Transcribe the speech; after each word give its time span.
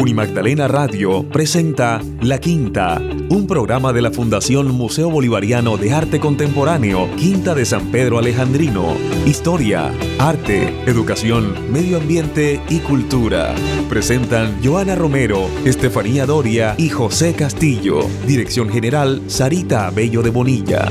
Unimagdalena 0.00 0.66
Radio 0.66 1.28
presenta 1.28 2.00
La 2.22 2.38
Quinta, 2.40 3.02
un 3.28 3.46
programa 3.46 3.92
de 3.92 4.00
la 4.00 4.10
Fundación 4.10 4.68
Museo 4.68 5.10
Bolivariano 5.10 5.76
de 5.76 5.92
Arte 5.92 6.18
Contemporáneo, 6.18 7.06
Quinta 7.16 7.54
de 7.54 7.66
San 7.66 7.90
Pedro 7.90 8.18
Alejandrino. 8.18 8.96
Historia, 9.26 9.92
arte, 10.18 10.74
educación, 10.86 11.70
medio 11.70 11.98
ambiente 11.98 12.62
y 12.70 12.78
cultura. 12.78 13.54
Presentan 13.90 14.64
Joana 14.64 14.94
Romero, 14.94 15.46
Estefanía 15.66 16.24
Doria 16.24 16.76
y 16.78 16.88
José 16.88 17.34
Castillo. 17.34 18.00
Dirección 18.26 18.70
General 18.70 19.20
Sarita 19.26 19.90
Bello 19.90 20.22
de 20.22 20.30
Bonilla. 20.30 20.90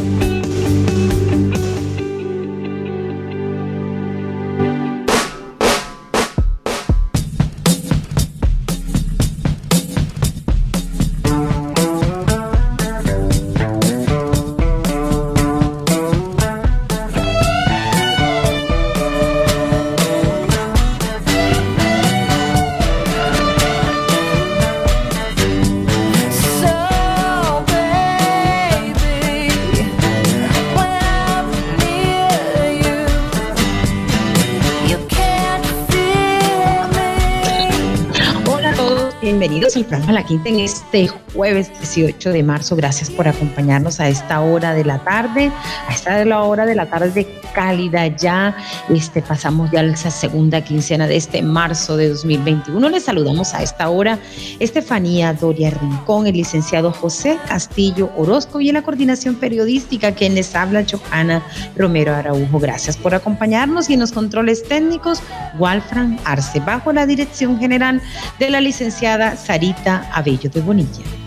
La 39.89 40.23
Quinta 40.23 40.49
en 40.49 40.59
este 40.59 41.07
jueves 41.33 41.71
18 41.79 42.31
de 42.31 42.43
marzo. 42.43 42.75
Gracias 42.75 43.09
por 43.09 43.27
acompañarnos 43.27 43.99
a 43.99 44.07
esta 44.07 44.39
hora 44.39 44.73
de 44.73 44.85
la 44.85 44.99
tarde, 45.03 45.51
a 45.87 45.93
esta 45.93 46.43
hora 46.43 46.67
de 46.67 46.75
la 46.75 46.89
tarde 46.89 47.25
cálida 47.59 48.07
ya. 48.07 48.55
Este, 48.87 49.21
pasamos 49.21 49.69
ya 49.69 49.81
a 49.81 49.83
la 49.83 49.97
segunda 49.97 50.61
quincena 50.63 51.07
de 51.07 51.17
este 51.17 51.41
marzo 51.41 51.97
de 51.97 52.07
2021. 52.07 52.89
Les 52.89 53.03
saludamos 53.03 53.53
a 53.53 53.61
esta 53.61 53.89
hora 53.89 54.17
Estefanía 54.59 55.33
Doria 55.33 55.69
Rincón, 55.71 56.25
el 56.25 56.35
licenciado 56.35 56.93
José 56.93 57.37
Castillo 57.49 58.11
Orozco 58.15 58.61
y 58.61 58.69
en 58.69 58.75
la 58.75 58.81
coordinación 58.81 59.35
periodística 59.35 60.13
quien 60.13 60.35
les 60.35 60.55
habla 60.55 60.85
Johanna 60.89 61.43
Romero 61.75 62.15
Araujo. 62.15 62.59
Gracias 62.59 62.95
por 62.95 63.13
acompañarnos 63.13 63.89
y 63.89 63.95
en 63.95 63.99
los 63.99 64.13
controles 64.13 64.63
técnicos 64.63 65.21
Walfran 65.57 66.17
Arce, 66.23 66.61
bajo 66.61 66.93
la 66.93 67.05
dirección 67.05 67.59
general 67.59 68.01
de 68.39 68.51
la 68.51 68.61
licenciada 68.61 69.35
Sarita 69.35 70.09
Abello 70.13 70.49
de 70.49 70.61
Bonilla. 70.61 71.18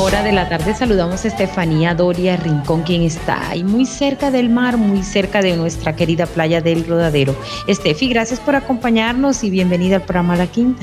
Hora 0.00 0.22
de 0.22 0.32
la 0.32 0.48
tarde 0.48 0.74
saludamos 0.74 1.24
a 1.24 1.28
Estefanía 1.28 1.94
Doria 1.94 2.36
Rincón, 2.36 2.82
quien 2.82 3.02
está 3.02 3.50
ahí 3.50 3.62
muy 3.62 3.84
cerca 3.84 4.30
del 4.30 4.48
mar, 4.48 4.78
muy 4.78 5.02
cerca 5.02 5.42
de 5.42 5.56
nuestra 5.56 5.94
querida 5.94 6.24
playa 6.26 6.62
del 6.62 6.86
Rodadero. 6.86 7.36
Estefi, 7.66 8.08
gracias 8.08 8.40
por 8.40 8.56
acompañarnos 8.56 9.44
y 9.44 9.50
bienvenida 9.50 9.96
al 9.96 10.02
programa 10.02 10.36
La 10.36 10.46
Quinta. 10.46 10.82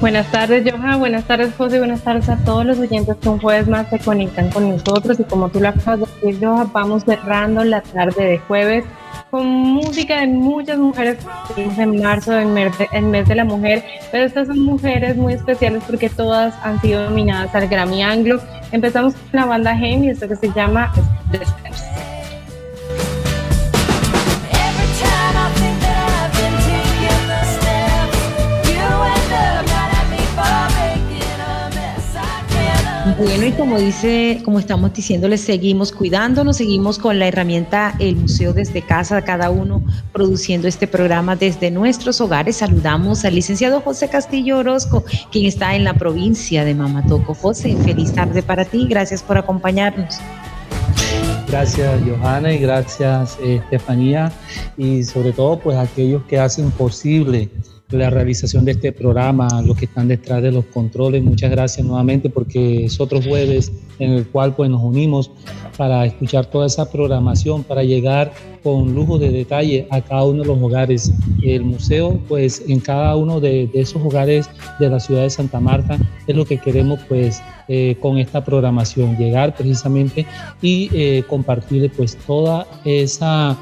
Buenas 0.00 0.30
tardes, 0.30 0.64
Johan. 0.64 0.98
Buenas 0.98 1.24
tardes, 1.24 1.52
José. 1.54 1.78
Buenas 1.78 2.00
tardes 2.00 2.28
a 2.30 2.38
todos 2.38 2.64
los 2.64 2.78
oyentes 2.78 3.16
que 3.20 3.28
un 3.28 3.38
jueves 3.38 3.68
más 3.68 3.90
se 3.90 3.98
conectan 3.98 4.48
con 4.48 4.70
nosotros. 4.70 5.20
Y 5.20 5.24
como 5.24 5.50
tú 5.50 5.60
lo 5.60 5.68
acabas 5.68 6.00
de 6.00 6.06
decir, 6.06 6.46
Johan, 6.46 6.72
vamos 6.72 7.04
cerrando 7.04 7.64
la 7.64 7.82
tarde 7.82 8.24
de 8.24 8.38
jueves 8.38 8.84
con 9.30 9.46
música 9.46 10.20
de 10.20 10.26
muchas 10.26 10.78
mujeres 10.78 11.18
en 11.56 12.02
marzo, 12.02 12.38
en 12.38 12.52
mes, 12.52 12.72
mes 13.02 13.28
de 13.28 13.34
la 13.34 13.44
mujer. 13.44 13.84
Pero 14.10 14.24
estas 14.24 14.48
son 14.48 14.60
mujeres 14.60 15.16
muy 15.16 15.34
especiales 15.34 15.82
porque 15.86 16.08
todas 16.08 16.54
han 16.62 16.80
sido 16.80 17.04
nominadas 17.08 17.54
al 17.54 17.68
Grammy 17.68 18.02
Anglo. 18.02 18.40
Empezamos 18.72 19.14
con 19.14 19.40
la 19.40 19.46
banda 19.46 19.76
Gem 19.76 20.04
y 20.04 20.10
esto 20.10 20.28
que 20.28 20.36
se 20.36 20.50
llama 20.52 20.92
The 21.30 21.44
Steps. 21.44 22.19
Bueno, 33.20 33.44
y 33.44 33.52
como 33.52 33.78
dice, 33.78 34.40
como 34.46 34.58
estamos 34.58 34.94
diciéndoles, 34.94 35.42
seguimos 35.42 35.92
cuidándonos, 35.92 36.56
seguimos 36.56 36.98
con 36.98 37.18
la 37.18 37.28
herramienta 37.28 37.94
El 37.98 38.16
Museo 38.16 38.54
desde 38.54 38.80
casa, 38.80 39.20
cada 39.20 39.50
uno 39.50 39.82
produciendo 40.10 40.66
este 40.66 40.86
programa 40.86 41.36
desde 41.36 41.70
nuestros 41.70 42.18
hogares. 42.22 42.56
Saludamos 42.56 43.26
al 43.26 43.34
licenciado 43.34 43.82
José 43.82 44.08
Castillo 44.08 44.56
Orozco, 44.56 45.04
quien 45.30 45.44
está 45.44 45.74
en 45.76 45.84
la 45.84 45.92
provincia 45.92 46.64
de 46.64 46.74
Mamatoco. 46.74 47.34
José, 47.34 47.76
feliz 47.84 48.10
tarde 48.14 48.42
para 48.42 48.64
ti, 48.64 48.86
gracias 48.88 49.22
por 49.22 49.36
acompañarnos. 49.36 50.16
Gracias 51.46 52.00
Johanna 52.06 52.54
y 52.54 52.58
gracias 52.58 53.36
eh, 53.42 53.56
Estefanía 53.56 54.32
y 54.78 55.02
sobre 55.04 55.32
todo 55.32 55.58
pues 55.58 55.76
aquellos 55.76 56.22
que 56.24 56.38
hacen 56.38 56.70
posible 56.70 57.50
la 57.90 58.10
realización 58.10 58.64
de 58.64 58.72
este 58.72 58.92
programa, 58.92 59.48
los 59.64 59.76
que 59.76 59.86
están 59.86 60.08
detrás 60.08 60.42
de 60.42 60.52
los 60.52 60.64
controles. 60.66 61.22
Muchas 61.22 61.50
gracias 61.50 61.86
nuevamente 61.86 62.30
porque 62.30 62.84
es 62.84 63.00
otro 63.00 63.20
jueves 63.20 63.72
en 63.98 64.12
el 64.12 64.26
cual 64.26 64.54
pues 64.54 64.70
nos 64.70 64.82
unimos 64.82 65.30
para 65.76 66.04
escuchar 66.06 66.46
toda 66.46 66.66
esa 66.66 66.90
programación, 66.90 67.64
para 67.64 67.82
llegar 67.82 68.32
con 68.62 68.94
lujo 68.94 69.18
de 69.18 69.30
detalle 69.30 69.86
a 69.90 70.00
cada 70.00 70.24
uno 70.24 70.42
de 70.42 70.48
los 70.48 70.58
hogares. 70.60 71.12
El 71.42 71.64
museo 71.64 72.20
pues 72.28 72.62
en 72.68 72.80
cada 72.80 73.16
uno 73.16 73.40
de, 73.40 73.68
esos 73.74 74.02
hogares 74.02 74.48
de 74.78 74.88
la 74.88 75.00
ciudad 75.00 75.22
de 75.22 75.30
Santa 75.30 75.60
Marta 75.60 75.98
es 76.26 76.36
lo 76.36 76.44
que 76.44 76.58
queremos 76.58 77.00
pues 77.08 77.42
eh, 77.68 77.96
con 78.00 78.18
esta 78.18 78.44
programación, 78.44 79.16
llegar 79.16 79.54
precisamente 79.54 80.26
y 80.60 80.90
eh, 80.92 81.24
compartir 81.28 81.90
pues 81.96 82.16
toda 82.26 82.66
esa 82.84 83.56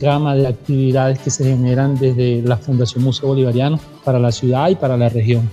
gama 0.00 0.34
de 0.34 0.46
actividades 0.46 1.18
que 1.18 1.30
se 1.30 1.44
generan 1.44 1.96
desde 1.96 2.42
la 2.42 2.56
Fundación 2.56 3.04
Museo 3.04 3.28
Bolivariano 3.28 3.78
para 4.04 4.18
la 4.18 4.32
ciudad 4.32 4.68
y 4.68 4.74
para 4.74 4.96
la 4.96 5.08
región. 5.08 5.48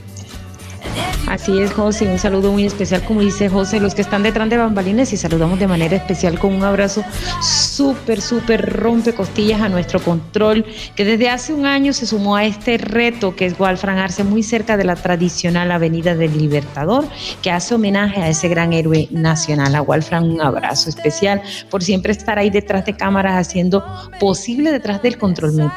Así 1.28 1.62
es, 1.62 1.72
José, 1.72 2.12
un 2.12 2.19
saludo 2.19 2.52
muy 2.52 2.66
especial, 2.66 3.03
como 3.03 3.22
dice 3.22 3.47
José, 3.47 3.79
los 3.79 3.96
que 3.96 4.02
están 4.02 4.22
detrás 4.22 4.50
de 4.50 4.57
bambalines 4.57 5.13
y 5.13 5.18
saludamos 5.18 5.59
de 5.59 5.68
manera 5.68 5.96
especial 5.96 6.38
con 6.38 6.53
un 6.53 6.63
abrazo 6.66 7.06
súper, 7.81 8.22
súper 8.22 8.74
rompe 8.74 9.16
costillas 9.16 9.59
a 9.59 9.68
nuestro 9.68 10.00
control, 10.00 10.64
que 10.96 11.03
desde 11.03 11.30
hace 11.30 11.52
un 11.52 11.66
año 11.66 11.94
se 11.94 12.06
sumó 12.06 12.36
a 12.36 12.46
este 12.46 12.78
reto 12.78 13.36
que 13.36 13.47
es 13.47 13.59
Walfran 13.59 13.97
Arce, 13.97 14.24
muy 14.24 14.44
cerca 14.44 14.78
de 14.78 14.84
la 14.84 14.96
tradicional 14.96 15.72
Avenida 15.72 16.14
del 16.14 16.38
Libertador, 16.38 17.06
que 17.41 17.50
hace 17.50 17.74
homenaje 17.74 18.22
a 18.22 18.30
ese 18.30 18.50
gran 18.50 18.72
héroe 18.72 19.08
nacional. 19.09 19.74
A 19.74 19.81
Walfran 19.81 20.30
un 20.30 20.41
abrazo 20.41 20.90
especial 20.90 21.41
por 21.72 21.81
siempre 21.81 22.12
estar 22.12 22.38
ahí 22.38 22.52
detrás 22.52 22.86
de 22.86 22.96
cámaras 22.96 23.47
haciendo 23.47 23.84
posible 24.20 24.72
detrás 24.72 25.02
del 25.02 25.18
control, 25.18 25.72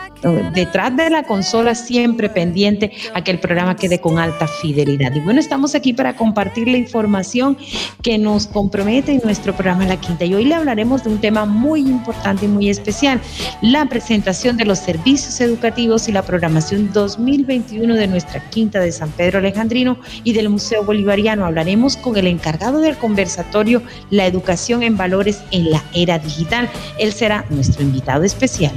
detrás 0.53 0.94
de 0.94 1.09
la 1.09 1.22
consola, 1.22 1.75
siempre 1.75 2.28
pendiente 2.28 2.93
a 3.14 3.25
que 3.25 3.31
el 3.31 3.41
programa 3.41 3.76
quede 3.76 3.98
con 3.98 4.19
alta 4.19 4.47
fidelidad. 4.47 5.14
Y 5.14 5.20
bueno, 5.20 5.41
estamos 5.41 5.75
aquí 5.75 5.94
para 5.94 6.16
compartir 6.16 6.69
la 6.69 6.76
información 6.76 7.56
que 8.03 8.19
nos 8.19 8.47
compromete 8.47 9.12
en 9.12 9.22
nuestro 9.25 9.54
programa 9.54 9.87
La 9.87 9.98
Quinta. 9.98 10.26
Y 10.26 10.34
hoy 10.34 10.44
le 10.44 10.54
hablaremos 10.54 11.03
de 11.03 11.09
un 11.09 11.19
tema 11.19 11.47
muy 11.47 11.94
importante 11.94 12.44
y 12.44 12.49
muy 12.49 12.69
especial, 12.69 13.21
la 13.62 13.87
presentación 13.87 14.56
de 14.56 14.64
los 14.64 14.79
servicios 14.79 15.41
educativos 15.41 16.08
y 16.08 16.12
la 16.12 16.23
programación 16.23 16.93
2021 16.93 17.94
de 17.94 18.06
nuestra 18.06 18.41
Quinta 18.50 18.81
de 18.81 18.93
San 18.93 19.11
Pedro 19.11 19.38
Alejandrino 19.38 19.99
y 20.23 20.32
del 20.32 20.49
Museo 20.49 20.85
Bolivariano. 20.85 21.46
Hablaremos 21.46 21.96
con 21.96 22.17
el 22.17 22.26
encargado 22.26 22.81
del 22.81 22.96
conversatorio 22.96 23.82
La 24.11 24.26
educación 24.26 24.82
en 24.82 24.96
valores 24.96 25.43
en 25.50 25.70
la 25.70 25.82
era 25.94 26.19
digital. 26.19 26.69
Él 26.99 27.12
será 27.12 27.44
nuestro 27.50 27.82
invitado 27.82 28.25
especial. 28.25 28.73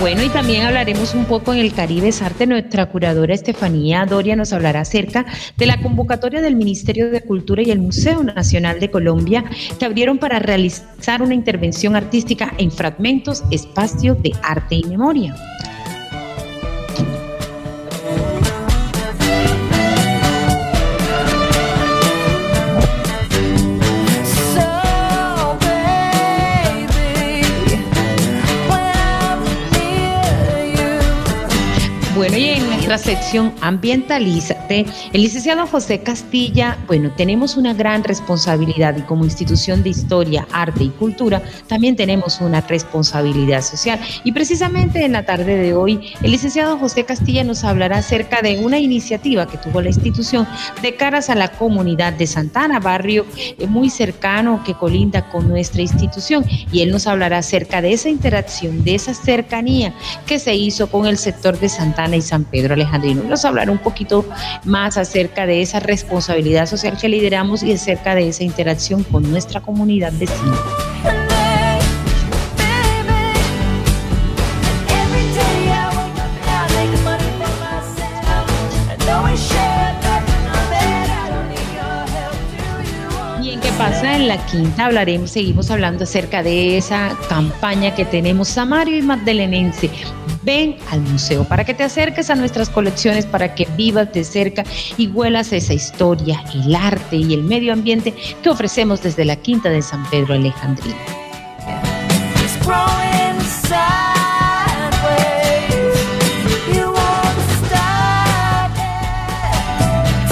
Bueno, 0.00 0.22
y 0.22 0.30
también 0.30 0.62
hablaremos 0.62 1.14
un 1.14 1.26
poco 1.26 1.52
en 1.52 1.60
el 1.60 1.74
Caribe 1.74 2.10
Arte. 2.24 2.46
Nuestra 2.46 2.86
curadora 2.86 3.34
Estefanía 3.34 4.06
Doria 4.06 4.34
nos 4.34 4.50
hablará 4.54 4.80
acerca 4.80 5.26
de 5.58 5.66
la 5.66 5.78
convocatoria 5.82 6.40
del 6.40 6.56
Ministerio 6.56 7.10
de 7.10 7.20
Cultura 7.20 7.60
y 7.62 7.70
el 7.70 7.80
Museo 7.80 8.22
Nacional 8.22 8.80
de 8.80 8.90
Colombia 8.90 9.44
que 9.78 9.84
abrieron 9.84 10.16
para 10.16 10.38
realizar 10.38 11.20
una 11.20 11.34
intervención 11.34 11.96
artística 11.96 12.54
en 12.56 12.70
fragmentos, 12.70 13.44
espacio 13.50 14.14
de 14.14 14.32
arte 14.42 14.76
y 14.76 14.84
memoria. 14.84 15.36
Nuestra 32.90 33.12
sección 33.14 33.54
Ambientalízate, 33.60 34.84
el 35.12 35.22
licenciado 35.22 35.64
José 35.68 36.00
Castilla, 36.00 36.76
bueno, 36.88 37.12
tenemos 37.16 37.56
una 37.56 37.72
gran 37.72 38.02
responsabilidad 38.02 38.96
y 38.96 39.02
como 39.02 39.24
institución 39.24 39.84
de 39.84 39.90
historia, 39.90 40.48
arte 40.50 40.82
y 40.82 40.88
cultura, 40.88 41.40
también 41.68 41.94
tenemos 41.94 42.40
una 42.40 42.60
responsabilidad 42.62 43.62
social. 43.62 44.00
Y 44.24 44.32
precisamente 44.32 45.04
en 45.04 45.12
la 45.12 45.24
tarde 45.24 45.56
de 45.56 45.72
hoy, 45.72 46.14
el 46.20 46.32
licenciado 46.32 46.78
José 46.78 47.04
Castilla 47.04 47.44
nos 47.44 47.62
hablará 47.62 47.98
acerca 47.98 48.42
de 48.42 48.58
una 48.58 48.80
iniciativa 48.80 49.46
que 49.46 49.58
tuvo 49.58 49.80
la 49.80 49.90
institución 49.90 50.48
de 50.82 50.96
caras 50.96 51.30
a 51.30 51.36
la 51.36 51.52
comunidad 51.52 52.12
de 52.14 52.26
Santana, 52.26 52.80
barrio 52.80 53.24
eh, 53.36 53.68
muy 53.68 53.88
cercano 53.88 54.64
que 54.64 54.74
colinda 54.74 55.28
con 55.28 55.48
nuestra 55.48 55.82
institución. 55.82 56.44
Y 56.72 56.80
él 56.80 56.90
nos 56.90 57.06
hablará 57.06 57.38
acerca 57.38 57.82
de 57.82 57.92
esa 57.92 58.08
interacción, 58.08 58.82
de 58.82 58.96
esa 58.96 59.14
cercanía 59.14 59.94
que 60.26 60.40
se 60.40 60.56
hizo 60.56 60.88
con 60.90 61.06
el 61.06 61.18
sector 61.18 61.56
de 61.56 61.68
Santana 61.68 62.16
y 62.16 62.22
San 62.22 62.42
Pedro 62.42 62.79
Alejandrino. 62.80 63.22
Nos 63.24 63.44
hablará 63.44 63.70
un 63.70 63.78
poquito 63.78 64.24
más 64.64 64.96
acerca 64.96 65.46
de 65.46 65.62
esa 65.62 65.80
responsabilidad 65.80 66.66
social 66.66 66.96
que 66.98 67.08
lideramos 67.08 67.62
y 67.62 67.72
acerca 67.72 68.14
de 68.14 68.28
esa 68.28 68.44
interacción 68.44 69.02
con 69.04 69.30
nuestra 69.30 69.60
comunidad 69.60 70.12
vecina. 70.18 70.56
pasa 83.80 84.14
en 84.14 84.28
la 84.28 84.36
quinta 84.44 84.84
hablaremos, 84.84 85.30
seguimos 85.30 85.70
hablando 85.70 86.04
acerca 86.04 86.42
de 86.42 86.76
esa 86.76 87.16
campaña 87.30 87.94
que 87.94 88.04
tenemos 88.04 88.48
Samario 88.48 88.98
y 88.98 89.00
Magdalenense. 89.00 89.90
Ven 90.42 90.76
al 90.90 91.00
museo 91.00 91.44
para 91.44 91.64
que 91.64 91.74
te 91.74 91.82
acerques 91.82 92.30
a 92.30 92.34
nuestras 92.34 92.70
colecciones, 92.70 93.26
para 93.26 93.54
que 93.54 93.66
vivas 93.76 94.12
de 94.12 94.24
cerca 94.24 94.64
y 94.96 95.08
huelas 95.08 95.52
esa 95.52 95.74
historia, 95.74 96.42
el 96.54 96.74
arte 96.74 97.16
y 97.16 97.34
el 97.34 97.42
medio 97.42 97.72
ambiente 97.72 98.14
que 98.42 98.50
ofrecemos 98.50 99.02
desde 99.02 99.24
la 99.24 99.36
quinta 99.36 99.68
de 99.68 99.82
San 99.82 100.08
Pedro 100.10 100.34
Alejandrino. 100.34 100.96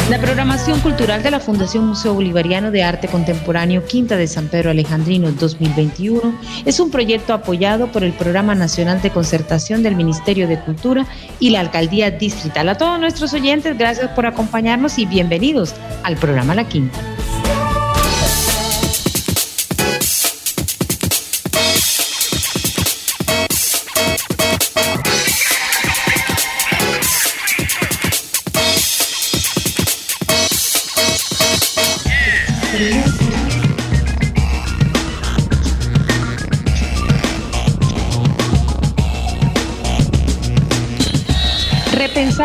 La 0.08 0.18
programación 0.18 0.80
cultural 0.80 1.22
de 1.22 1.30
la 1.30 1.38
Fundación 1.38 1.86
Museo 1.86 2.14
Bolivariano 2.14 2.70
de 2.70 2.82
Arte 2.82 3.08
Contemporáneo 3.08 3.84
Quinta 3.84 4.16
de 4.16 4.26
San 4.26 4.48
Pedro 4.48 4.70
Alejandrino 4.70 5.30
2021 5.32 6.34
es 6.64 6.80
un 6.80 6.90
proyecto 6.90 7.34
apoyado 7.34 7.92
por 7.92 8.02
el 8.02 8.14
Programa 8.14 8.54
Nacional 8.54 9.02
de 9.02 9.10
Concertación 9.10 9.82
del 9.82 9.96
Ministerio 9.96 10.48
de 10.48 10.58
Cultura 10.60 11.06
y 11.40 11.50
la 11.50 11.60
Alcaldía 11.60 12.10
Distrital. 12.10 12.70
A 12.70 12.78
todos 12.78 12.98
nuestros 12.98 13.34
oyentes, 13.34 13.76
gracias 13.76 14.08
por 14.12 14.24
acompañarnos 14.24 14.98
y 14.98 15.04
bienvenidos 15.04 15.74
al 16.02 16.16
programa 16.16 16.54
La 16.54 16.66
Quinta. 16.66 16.98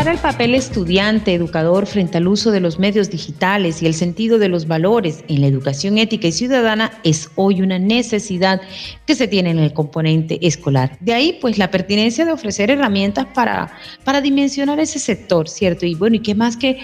El 0.06 0.18
papel 0.18 0.54
estudiante, 0.54 1.32
educador 1.32 1.86
frente 1.86 2.18
al 2.18 2.28
uso 2.28 2.50
de 2.50 2.60
los 2.60 2.78
medios 2.78 3.08
digitales 3.08 3.82
y 3.82 3.86
el 3.86 3.94
sentido 3.94 4.38
de 4.38 4.48
los 4.48 4.66
valores 4.66 5.24
en 5.28 5.40
la 5.40 5.46
educación 5.46 5.96
ética 5.96 6.28
y 6.28 6.32
ciudadana 6.32 6.92
es 7.04 7.30
hoy 7.36 7.62
una 7.62 7.78
necesidad 7.78 8.60
que 9.06 9.14
se 9.14 9.28
tiene 9.28 9.50
en 9.50 9.58
el 9.58 9.72
componente 9.72 10.46
escolar. 10.46 10.98
De 11.00 11.14
ahí, 11.14 11.38
pues, 11.40 11.56
la 11.56 11.70
pertinencia 11.70 12.26
de 12.26 12.32
ofrecer 12.32 12.70
herramientas 12.70 13.26
para, 13.34 13.72
para 14.04 14.20
dimensionar 14.20 14.78
ese 14.78 14.98
sector, 14.98 15.48
¿cierto? 15.48 15.86
Y 15.86 15.94
bueno, 15.94 16.16
¿y 16.16 16.20
qué 16.20 16.34
más 16.34 16.58
que 16.58 16.80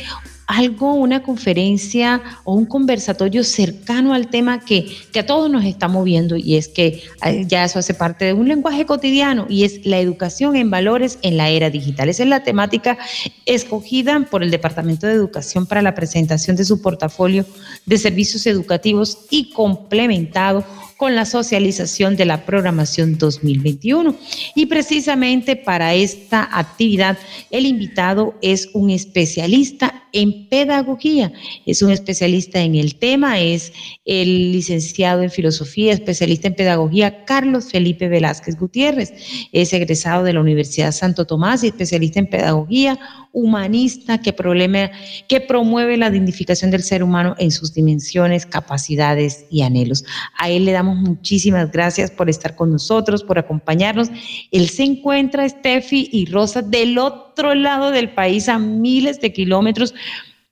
algo, 0.50 0.94
una 0.94 1.22
conferencia 1.22 2.20
o 2.42 2.54
un 2.54 2.66
conversatorio 2.66 3.44
cercano 3.44 4.14
al 4.14 4.28
tema 4.28 4.58
que, 4.60 4.86
que 5.12 5.20
a 5.20 5.26
todos 5.26 5.48
nos 5.48 5.64
está 5.64 5.86
moviendo 5.86 6.36
y 6.36 6.56
es 6.56 6.66
que 6.66 7.02
eh, 7.24 7.44
ya 7.46 7.64
eso 7.64 7.78
hace 7.78 7.94
parte 7.94 8.24
de 8.24 8.32
un 8.32 8.48
lenguaje 8.48 8.84
cotidiano 8.84 9.46
y 9.48 9.62
es 9.62 9.86
la 9.86 10.00
educación 10.00 10.56
en 10.56 10.68
valores 10.68 11.18
en 11.22 11.36
la 11.36 11.50
era 11.50 11.70
digital. 11.70 12.08
Esa 12.08 12.24
es 12.24 12.28
la 12.28 12.42
temática 12.42 12.98
escogida 13.46 14.18
por 14.28 14.42
el 14.42 14.50
Departamento 14.50 15.06
de 15.06 15.12
Educación 15.12 15.66
para 15.66 15.82
la 15.82 15.94
presentación 15.94 16.56
de 16.56 16.64
su 16.64 16.82
portafolio 16.82 17.46
de 17.86 17.98
servicios 17.98 18.44
educativos 18.46 19.26
y 19.30 19.52
complementado 19.52 20.64
con 21.00 21.14
la 21.14 21.24
socialización 21.24 22.14
de 22.14 22.26
la 22.26 22.44
programación 22.44 23.16
2021. 23.16 24.14
Y 24.54 24.66
precisamente 24.66 25.56
para 25.56 25.94
esta 25.94 26.46
actividad, 26.52 27.16
el 27.50 27.64
invitado 27.64 28.34
es 28.42 28.68
un 28.74 28.90
especialista 28.90 30.04
en 30.12 30.46
pedagogía, 30.50 31.32
es 31.64 31.80
un 31.80 31.90
especialista 31.90 32.60
en 32.60 32.74
el 32.74 32.96
tema, 32.96 33.40
es 33.40 33.72
el 34.04 34.52
licenciado 34.52 35.22
en 35.22 35.30
filosofía, 35.30 35.94
especialista 35.94 36.48
en 36.48 36.54
pedagogía, 36.54 37.24
Carlos 37.24 37.70
Felipe 37.70 38.08
Velázquez 38.08 38.56
Gutiérrez, 38.56 39.14
es 39.52 39.72
egresado 39.72 40.22
de 40.24 40.34
la 40.34 40.40
Universidad 40.40 40.92
Santo 40.92 41.26
Tomás 41.26 41.64
y 41.64 41.68
especialista 41.68 42.18
en 42.18 42.28
pedagogía, 42.28 42.98
humanista 43.32 44.18
que, 44.18 44.32
promueve 44.32 45.96
la 45.96 46.10
dignificación 46.10 46.70
del 46.70 46.82
ser 46.82 47.02
humano 47.02 47.34
en 47.38 47.50
sus 47.50 47.72
dimensiones, 47.72 48.46
capacidades 48.46 49.44
y 49.50 49.62
anhelos. 49.62 50.04
A 50.38 50.48
él 50.48 50.64
le 50.64 50.72
damos 50.72 50.96
muchísimas 50.96 51.70
gracias 51.70 52.10
por 52.10 52.28
estar 52.28 52.56
con 52.56 52.72
nosotros, 52.72 53.22
por 53.22 53.38
acompañarnos. 53.38 54.08
Él 54.50 54.68
se 54.68 54.84
encuentra, 54.84 55.48
Steffi 55.48 56.08
y 56.12 56.26
Rosa, 56.26 56.62
del 56.62 56.98
otro 56.98 57.54
lado 57.54 57.90
del 57.90 58.10
país, 58.10 58.48
a 58.48 58.58
miles 58.58 59.20
de 59.20 59.32
kilómetros 59.32 59.94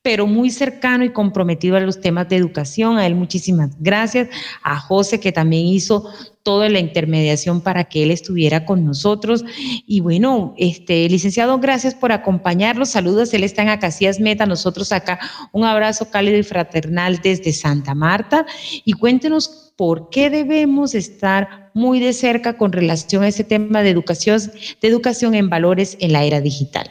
pero 0.09 0.27
muy 0.27 0.49
cercano 0.49 1.05
y 1.05 1.11
comprometido 1.11 1.77
a 1.77 1.81
los 1.81 2.01
temas 2.01 2.31
de 2.31 2.37
educación. 2.37 2.97
A 2.97 3.07
él 3.07 3.15
muchísimas 3.15 3.73
gracias. 3.79 4.31
A 4.63 4.81
José, 4.81 5.21
que 5.21 5.33
también 5.33 5.67
hizo 5.67 6.11
toda 6.43 6.71
la 6.71 6.79
intermediación 6.79 7.61
para 7.61 7.85
que 7.85 8.05
él 8.05 8.11
estuviera 8.11 8.65
con 8.65 8.87
nosotros. 8.87 9.45
Y 9.87 10.01
bueno, 10.01 10.55
este 10.57 11.07
licenciado, 11.11 11.59
gracias 11.59 11.95
por 11.95 12.11
acompañarnos. 12.11 12.89
Saludos, 12.89 13.35
él 13.35 13.45
está 13.45 13.61
en 13.61 13.69
Acacias 13.69 14.19
Meta, 14.19 14.47
nosotros 14.47 14.93
acá 14.93 15.21
un 15.53 15.67
abrazo 15.67 16.11
cálido 16.11 16.39
y 16.39 16.43
fraternal 16.43 17.21
desde 17.23 17.53
Santa 17.53 17.95
Marta. 17.95 18.47
Y 18.87 18.95
cuéntenos 18.95 19.75
por 19.77 20.09
qué 20.09 20.31
debemos 20.31 20.95
estar 20.95 21.71
muy 21.75 22.01
de 22.01 22.15
cerca 22.15 22.57
con 22.57 22.73
relación 22.73 23.25
a 23.25 23.29
ese 23.29 23.45
tema 23.45 23.83
de 23.83 23.91
educación, 23.91 24.41
de 24.81 24.89
educación 24.89 25.35
en 25.35 25.51
valores 25.51 25.99
en 26.01 26.15
la 26.15 26.25
era 26.25 26.41
digital. 26.41 26.91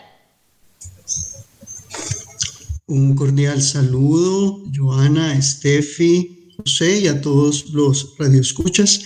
Un 2.89 3.15
cordial 3.15 3.62
saludo, 3.62 4.63
Joana, 4.74 5.41
Steffi, 5.41 6.53
José 6.56 7.01
y 7.01 7.08
a 7.08 7.20
todos 7.20 7.72
los 7.72 8.15
radioescuchas. 8.17 9.01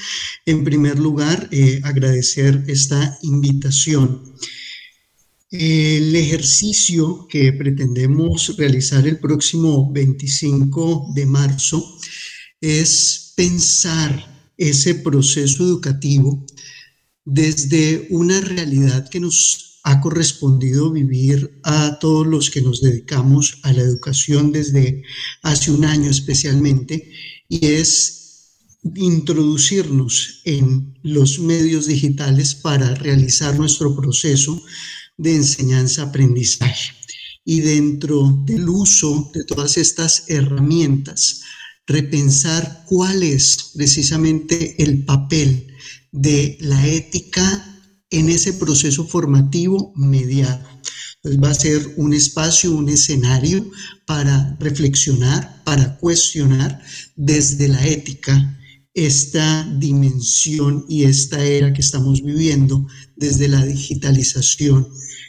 En 0.46 0.64
primer 0.64 1.00
lugar, 1.00 1.50
eh, 1.52 1.82
agradecer 1.84 2.64
esta 2.68 3.18
invitación. 3.24 4.36
El 5.50 6.16
ejercicio 6.16 7.26
que 7.28 7.54
pretendemos 7.54 8.56
realizar 8.56 9.08
el 9.08 9.18
próximo 9.18 9.92
25 9.92 11.14
de 11.16 11.26
marzo 11.26 11.98
es 12.62 13.34
pensar 13.36 14.54
ese 14.58 14.94
proceso 14.94 15.64
educativo 15.64 16.46
desde 17.26 18.06
una 18.12 18.42
realidad 18.42 19.10
que 19.10 19.20
nos 19.20 19.71
ha 19.84 20.00
correspondido 20.00 20.92
vivir 20.92 21.60
a 21.64 21.98
todos 22.00 22.28
los 22.28 22.50
que 22.50 22.62
nos 22.62 22.82
dedicamos 22.82 23.60
a 23.64 23.74
la 23.74 23.82
educación 23.82 24.52
desde 24.52 25.04
hace 25.42 25.72
un 25.72 25.86
año 25.86 26.10
especialmente, 26.10 27.12
y 27.50 27.66
es 27.66 28.22
introducirnos 28.96 30.42
en 30.46 30.98
los 31.04 31.40
medios 31.40 31.88
digitales 31.88 32.56
para 32.56 32.96
realizar 32.96 33.58
nuestro 33.58 33.96
proceso 33.96 34.62
de 35.18 35.36
enseñanza-aprendizaje. 35.36 36.94
Y 37.44 37.62
dentro 37.62 38.44
del 38.46 38.70
uso 38.70 39.32
de 39.34 39.44
todas 39.46 39.78
estas 39.78 40.26
herramientas, 40.28 41.42
repensar 41.88 42.84
cuál 42.88 43.24
es 43.24 43.72
precisamente 43.76 44.82
el 44.82 45.04
papel 45.06 45.68
de 46.12 46.58
la 46.62 46.88
ética 46.88 47.71
en 48.12 48.30
ese 48.30 48.54
proceso 48.54 49.08
formativo 49.08 49.94
mediado. 49.96 50.68
Entonces 51.24 51.44
va 51.44 51.50
a 51.50 51.54
ser 51.54 51.94
un 51.98 52.14
espacio, 52.14 52.74
un 52.74 52.90
escenario 52.90 53.70
para 54.06 54.58
reflexionar, 54.60 55.64
para 55.64 55.98
cuestionar 55.98 56.82
desde 57.16 57.68
la 57.68 57.86
ética 57.86 58.58
esta 58.94 59.64
dimensión 59.78 60.86
y 60.90 61.04
esta 61.06 61.44
era 61.44 61.72
que 61.72 61.82
estamos 61.82 62.22
viviendo 62.22 62.86
desde 63.16 63.48
la 63.48 63.66
digitalización 63.66 64.88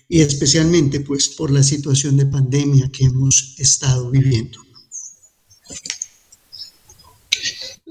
y 0.08 0.20
especialmente 0.20 1.00
pues 1.00 1.28
por 1.28 1.50
la 1.50 1.62
situación 1.62 2.16
de 2.16 2.26
pandemia 2.26 2.90
que 2.90 3.04
hemos 3.04 3.54
estado 3.58 4.10
viviendo. 4.10 4.58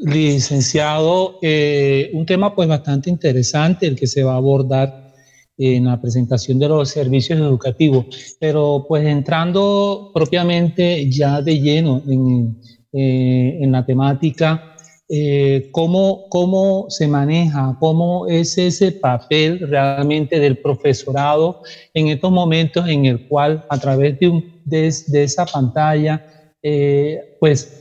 Licenciado, 0.03 1.37
eh, 1.43 2.09
un 2.13 2.25
tema 2.25 2.55
pues 2.55 2.67
bastante 2.67 3.07
interesante 3.07 3.85
el 3.85 3.95
que 3.95 4.07
se 4.07 4.23
va 4.23 4.33
a 4.33 4.37
abordar 4.37 5.13
en 5.59 5.85
la 5.85 6.01
presentación 6.01 6.57
de 6.57 6.67
los 6.67 6.89
servicios 6.89 7.39
educativos, 7.39 8.07
pero 8.39 8.83
pues 8.87 9.05
entrando 9.05 10.09
propiamente 10.11 11.07
ya 11.11 11.43
de 11.43 11.59
lleno 11.59 12.01
en, 12.07 12.59
eh, 12.91 13.59
en 13.61 13.71
la 13.71 13.85
temática, 13.85 14.75
eh, 15.07 15.69
¿cómo, 15.71 16.27
¿cómo 16.29 16.87
se 16.89 17.07
maneja, 17.07 17.77
cómo 17.79 18.25
es 18.25 18.57
ese 18.57 18.93
papel 18.93 19.59
realmente 19.69 20.39
del 20.39 20.57
profesorado 20.57 21.61
en 21.93 22.07
estos 22.07 22.31
momentos 22.31 22.89
en 22.89 23.05
el 23.05 23.27
cual 23.27 23.63
a 23.69 23.77
través 23.77 24.17
de, 24.17 24.43
de, 24.65 24.95
de 25.09 25.23
esa 25.23 25.45
pantalla, 25.45 26.25
pues 27.39 27.80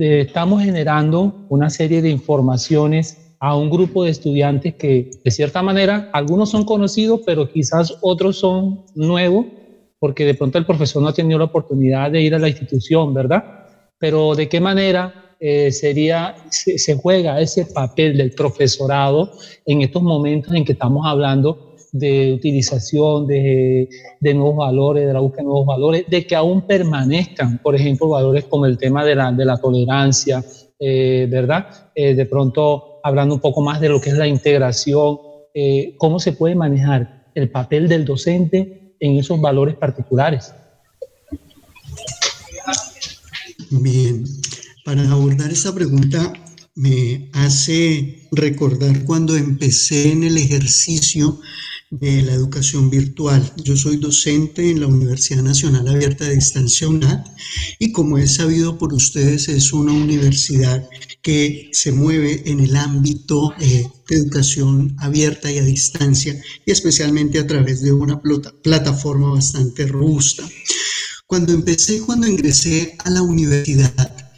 estamos 0.00 0.62
generando 0.62 1.46
una 1.48 1.70
serie 1.70 2.02
de 2.02 2.10
informaciones 2.10 3.36
a 3.38 3.56
un 3.56 3.68
grupo 3.68 4.04
de 4.04 4.10
estudiantes 4.10 4.74
que 4.74 5.10
de 5.22 5.30
cierta 5.30 5.62
manera 5.62 6.08
algunos 6.12 6.50
son 6.50 6.64
conocidos, 6.64 7.20
pero 7.26 7.50
quizás 7.50 7.94
otros 8.00 8.38
son 8.38 8.84
nuevos, 8.94 9.46
porque 9.98 10.24
de 10.24 10.34
pronto 10.34 10.58
el 10.58 10.66
profesor 10.66 11.02
no 11.02 11.08
ha 11.08 11.14
tenido 11.14 11.38
la 11.38 11.44
oportunidad 11.46 12.10
de 12.10 12.22
ir 12.22 12.34
a 12.34 12.38
la 12.38 12.48
institución, 12.48 13.12
¿verdad? 13.12 13.66
Pero 13.98 14.34
de 14.34 14.48
qué 14.48 14.60
manera 14.60 15.36
eh, 15.40 15.70
sería, 15.72 16.34
se, 16.50 16.94
juega 16.96 17.40
ese 17.40 17.66
papel 17.66 18.16
del 18.16 18.30
profesorado 18.30 19.30
en 19.66 19.82
estos 19.82 20.02
momentos 20.02 20.54
en 20.54 20.64
que 20.64 20.72
estamos 20.72 21.06
hablando 21.06 21.73
de 21.94 22.32
utilización 22.32 23.24
de, 23.28 23.88
de, 24.18 24.34
nuevos 24.34 24.56
valores, 24.56 25.06
de 25.06 25.12
la 25.12 25.20
búsqueda 25.20 25.42
de 25.42 25.44
nuevos 25.44 25.66
valores, 25.66 26.04
de 26.08 26.26
que 26.26 26.34
aún 26.34 26.66
permanezcan, 26.66 27.58
por 27.62 27.76
ejemplo, 27.76 28.08
valores 28.08 28.44
como 28.46 28.66
el 28.66 28.76
tema 28.76 29.04
de 29.04 29.14
la, 29.14 29.30
de 29.30 29.44
la 29.44 29.56
tolerancia, 29.58 30.44
eh, 30.80 31.28
¿verdad? 31.30 31.92
Eh, 31.94 32.16
de 32.16 32.26
pronto, 32.26 32.98
hablando 33.04 33.36
un 33.36 33.40
poco 33.40 33.62
más 33.62 33.80
de 33.80 33.90
lo 33.90 34.00
que 34.00 34.10
es 34.10 34.16
la 34.16 34.26
integración, 34.26 35.18
eh, 35.54 35.94
cómo 35.96 36.18
se 36.18 36.32
puede 36.32 36.56
manejar 36.56 37.30
el 37.32 37.48
papel 37.48 37.88
del 37.88 38.04
docente 38.04 38.96
en 38.98 39.16
esos 39.16 39.40
valores 39.40 39.76
particulares. 39.76 40.52
Bien, 43.70 44.24
para 44.84 45.08
abordar 45.08 45.52
esa 45.52 45.72
pregunta 45.72 46.32
me 46.74 47.30
hace 47.34 48.26
recordar 48.32 49.04
cuando 49.04 49.36
empecé 49.36 50.10
en 50.10 50.24
el 50.24 50.36
ejercicio 50.36 51.38
de 52.00 52.22
la 52.22 52.32
educación 52.32 52.90
virtual. 52.90 53.52
Yo 53.62 53.76
soy 53.76 53.96
docente 53.98 54.68
en 54.70 54.80
la 54.80 54.86
Universidad 54.86 55.42
Nacional 55.42 55.86
Abierta 55.86 56.24
de 56.24 56.34
Distancia 56.34 56.88
UNAD 56.88 57.24
y 57.78 57.92
como 57.92 58.18
es 58.18 58.34
sabido 58.34 58.78
por 58.78 58.92
ustedes 58.92 59.48
es 59.48 59.72
una 59.72 59.92
universidad 59.92 60.88
que 61.22 61.70
se 61.72 61.92
mueve 61.92 62.42
en 62.46 62.60
el 62.60 62.74
ámbito 62.76 63.52
eh, 63.60 63.88
de 64.08 64.16
educación 64.16 64.96
abierta 64.98 65.50
y 65.50 65.58
a 65.58 65.64
distancia 65.64 66.40
y 66.66 66.70
especialmente 66.70 67.38
a 67.38 67.46
través 67.46 67.80
de 67.82 67.92
una 67.92 68.20
plataforma 68.62 69.30
bastante 69.30 69.86
robusta. 69.86 70.48
Cuando 71.26 71.52
empecé, 71.52 72.00
cuando 72.00 72.26
ingresé 72.26 72.96
a 73.04 73.10
la 73.10 73.22
universidad, 73.22 74.32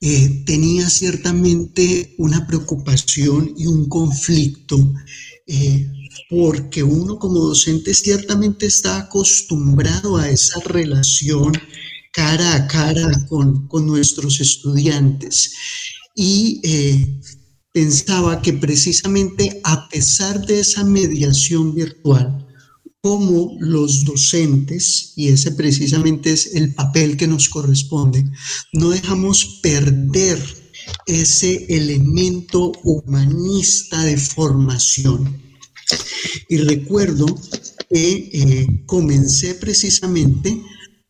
eh, 0.00 0.42
tenía 0.44 0.88
ciertamente 0.90 2.14
una 2.18 2.46
preocupación 2.46 3.54
y 3.56 3.66
un 3.66 3.88
conflicto 3.88 4.94
eh, 5.46 5.90
porque 6.28 6.82
uno 6.82 7.18
como 7.18 7.40
docente 7.40 7.94
ciertamente 7.94 8.66
está 8.66 8.98
acostumbrado 8.98 10.16
a 10.16 10.28
esa 10.28 10.60
relación 10.60 11.52
cara 12.12 12.54
a 12.54 12.66
cara 12.66 13.26
con, 13.28 13.68
nuestros 13.86 14.40
estudiantes. 14.40 15.52
Y 16.14 16.60
eh, 16.64 17.20
pensaba 17.72 18.40
que 18.40 18.54
precisamente 18.54 19.60
a 19.64 19.86
pesar 19.88 20.44
de 20.46 20.60
esa 20.60 20.82
mediación 20.82 21.74
virtual, 21.74 22.46
como 23.02 23.56
los 23.60 24.04
docentes, 24.04 25.12
y 25.14 25.28
ese 25.28 25.52
precisamente 25.52 26.32
es 26.32 26.54
el 26.54 26.74
papel 26.74 27.16
que 27.18 27.28
nos 27.28 27.48
corresponde, 27.50 28.24
no 28.72 28.88
dejamos 28.88 29.60
perder 29.62 30.42
ese 31.06 31.66
elemento 31.68 32.72
humanista 32.82 34.02
de 34.04 34.16
formación 34.16 35.45
y 36.48 36.58
recuerdo 36.58 37.26
que 37.90 38.30
eh, 38.32 38.66
comencé 38.86 39.54
precisamente 39.54 40.60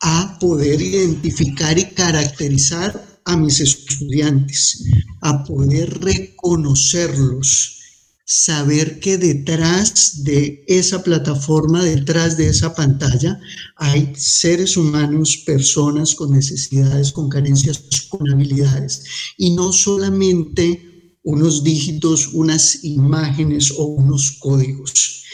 a 0.01 0.39
poder 0.39 0.81
identificar 0.81 1.79
y 1.79 1.87
caracterizar 1.87 3.21
a 3.25 3.37
mis 3.37 3.61
estudiantes, 3.61 4.85
a 5.21 5.45
poder 5.45 6.01
reconocerlos, 6.01 7.77
saber 8.25 8.99
que 8.99 9.19
detrás 9.19 10.25
de 10.25 10.65
esa 10.67 11.03
plataforma, 11.03 11.83
detrás 11.83 12.37
de 12.37 12.49
esa 12.49 12.75
pantalla, 12.75 13.41
hay 13.77 14.13
seres 14.17 14.77
humanos, 14.77 15.43
personas 15.47 16.15
con 16.15 16.33
necesidades, 16.33 17.13
con 17.13 17.29
carencias, 17.29 17.83
con 18.09 18.29
habilidades, 18.31 19.05
y 19.37 19.51
no 19.55 19.73
solamente 19.73 20.96
unos 21.27 21.65
dígitos, 21.65 22.29
unas 22.33 22.85
imágenes 22.85 23.73
o 23.77 23.85
unos 23.85 24.39
códigos. 24.39 25.25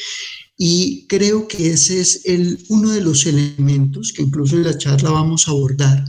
Y 0.57 1.07
creo 1.07 1.47
que 1.47 1.71
ese 1.71 2.01
es 2.01 2.23
el, 2.25 2.65
uno 2.69 2.91
de 2.91 3.03
los 3.03 3.27
elementos 3.27 4.13
que 4.13 4.23
incluso 4.23 4.57
en 4.57 4.65
la 4.65 4.79
charla 4.79 5.11
vamos 5.11 5.47
a 5.47 5.51
abordar, 5.51 6.03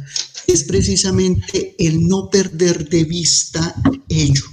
es 0.47 0.63
precisamente 0.63 1.75
el 1.79 2.07
no 2.07 2.29
perder 2.29 2.87
de 2.87 3.03
vista 3.03 3.75
ello. 4.07 4.43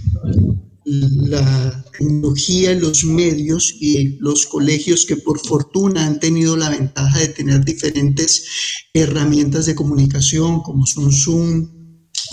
La 0.85 1.85
tecnología, 1.93 2.75
los 2.75 3.05
medios 3.05 3.73
y 3.79 4.17
los 4.19 4.47
colegios 4.47 5.07
que 5.07 5.17
por 5.17 5.39
fortuna 5.39 6.07
han 6.07 6.19
tenido 6.19 6.57
la 6.57 6.71
ventaja 6.71 7.21
de 7.21 7.29
tener 7.29 7.65
diferentes 7.65 8.45
herramientas 8.93 9.67
de 9.67 9.77
comunicación 9.77 10.63
como 10.63 10.87
son 10.87 11.13
Zoom, 11.13 11.80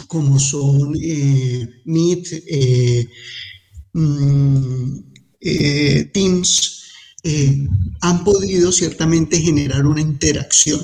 como 0.08 0.40
son 0.40 0.94
eh, 1.02 1.68
Meet, 1.86 2.28
eh, 2.48 3.08
mm, 3.94 5.00
eh, 5.42 6.10
Teams, 6.14 6.74
han 8.00 8.24
podido 8.24 8.72
ciertamente 8.72 9.38
generar 9.42 9.86
una 9.86 10.00
interacción, 10.00 10.80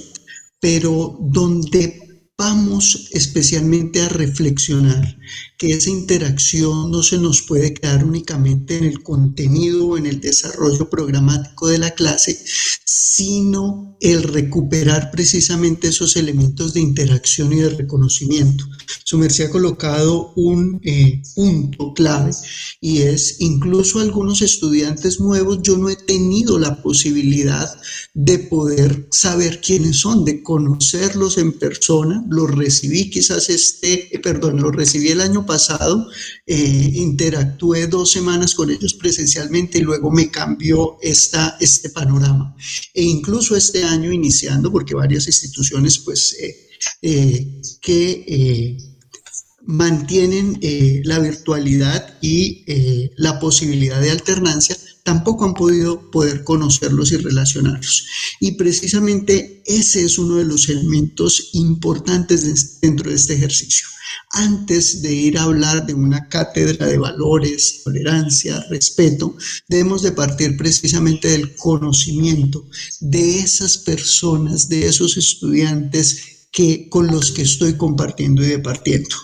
pero 0.60 1.18
donde 1.22 2.03
vamos 2.44 3.08
especialmente 3.12 4.02
a 4.02 4.10
reflexionar 4.10 5.18
que 5.58 5.72
esa 5.72 5.90
interacción 5.90 6.92
no 6.92 7.02
se 7.02 7.18
nos 7.18 7.42
puede 7.42 7.74
quedar 7.74 8.04
únicamente 8.04 8.78
en 8.78 8.84
el 8.84 9.02
contenido 9.02 9.88
o 9.88 9.98
en 9.98 10.06
el 10.06 10.20
desarrollo 10.20 10.90
programático 10.90 11.70
de 11.70 11.78
la 11.78 11.92
clase, 11.92 12.38
sino 12.84 13.96
el 14.02 14.24
recuperar 14.24 15.10
precisamente 15.12 15.88
esos 15.88 16.18
elementos 16.18 16.74
de 16.74 16.82
interacción 16.82 17.54
y 17.54 17.62
de 17.62 17.70
reconocimiento. 17.70 18.66
Su 19.06 19.18
merced 19.18 19.46
ha 19.46 19.50
colocado 19.50 20.34
un 20.36 20.82
eh, 20.84 21.22
punto 21.36 21.94
clave 21.94 22.32
y 22.82 23.04
es 23.04 23.38
incluso 23.40 24.00
algunos 24.00 24.42
estudiantes 24.42 25.22
nuevos 25.22 25.60
yo 25.62 25.78
no 25.78 25.90
he 25.90 25.96
tenido 25.96 26.60
la 26.60 26.82
posibilidad 26.82 27.70
de 28.14 28.40
poder 28.40 29.08
saber 29.12 29.62
quiénes 29.62 29.98
son, 29.98 30.26
de 30.26 30.44
conocerlos 30.44 31.38
en 31.38 31.54
persona, 31.54 32.24
los 32.34 32.52
recibí 32.52 33.10
quizás 33.10 33.50
este, 33.50 34.16
eh, 34.16 34.20
perdón, 34.20 34.62
los 34.62 34.76
recibí 34.76 35.10
el 35.10 35.22
año 35.22 35.46
pasado, 35.46 36.10
eh, 36.46 36.92
interactué 36.96 37.88
dos 37.88 38.12
semanas 38.12 38.56
con 38.56 38.70
ellos 38.70 38.94
presencialmente 38.96 39.78
y 39.78 39.82
luego 39.82 40.12
me 40.12 40.32
cambió 40.32 40.98
esta, 41.02 41.58
este 41.60 41.90
panorama. 41.90 42.56
E 42.94 43.04
incluso 43.04 43.56
este 43.56 43.84
año 43.84 44.12
iniciando, 44.12 44.72
porque 44.72 44.96
varias 44.96 45.28
instituciones 45.28 46.00
pues 46.00 46.36
eh, 47.02 47.62
que 47.82 48.78
mantienen 49.66 50.60
la 51.06 51.20
virtualidad 51.20 52.18
y 52.22 52.66
la 53.16 53.40
posibilidad 53.40 54.02
de 54.02 54.12
alternancia, 54.12 54.76
tampoco 55.04 55.46
han 55.46 55.54
podido 55.54 56.10
poder 56.12 56.44
conocerlos 56.44 57.12
y 57.12 57.18
relacionarlos. 57.18 58.08
Y 58.40 58.54
precisamente 58.54 59.62
ese 59.66 60.04
es 60.04 60.18
uno 60.18 60.36
de 60.38 60.46
los 60.46 60.70
elementos 60.70 61.50
importantes 61.54 62.80
dentro 62.82 63.10
de 63.10 63.16
este 63.16 63.36
ejercicio. 63.36 63.88
Antes 64.32 65.02
de 65.02 65.14
ir 65.14 65.38
a 65.38 65.44
hablar 65.44 65.86
de 65.86 65.94
una 65.94 66.28
cátedra 66.28 66.88
de 66.88 66.98
valores, 66.98 67.82
tolerancia, 67.84 68.66
respeto, 68.70 69.36
debemos 69.68 70.02
de 70.02 70.12
partir 70.12 70.58
precisamente 70.58 71.30
del 71.30 71.56
conocimiento 71.56 72.68
de 73.00 73.40
esas 73.40 73.78
personas, 73.78 74.70
de 74.70 74.88
esos 74.88 75.18
estudiantes 75.18 76.33
que 76.54 76.88
con 76.88 77.08
los 77.08 77.32
que 77.32 77.42
estoy 77.42 77.76
compartiendo 77.78 78.44
y 78.44 78.48
departiendo. 78.48 79.16